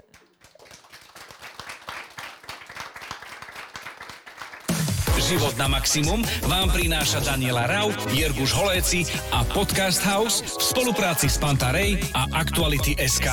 [5.32, 11.39] Život na maximum vám prináša Daniela Rau, Jirguš Holéci a Podcast House v spolupráci s
[11.39, 13.32] Pantarej a Aktuality SK.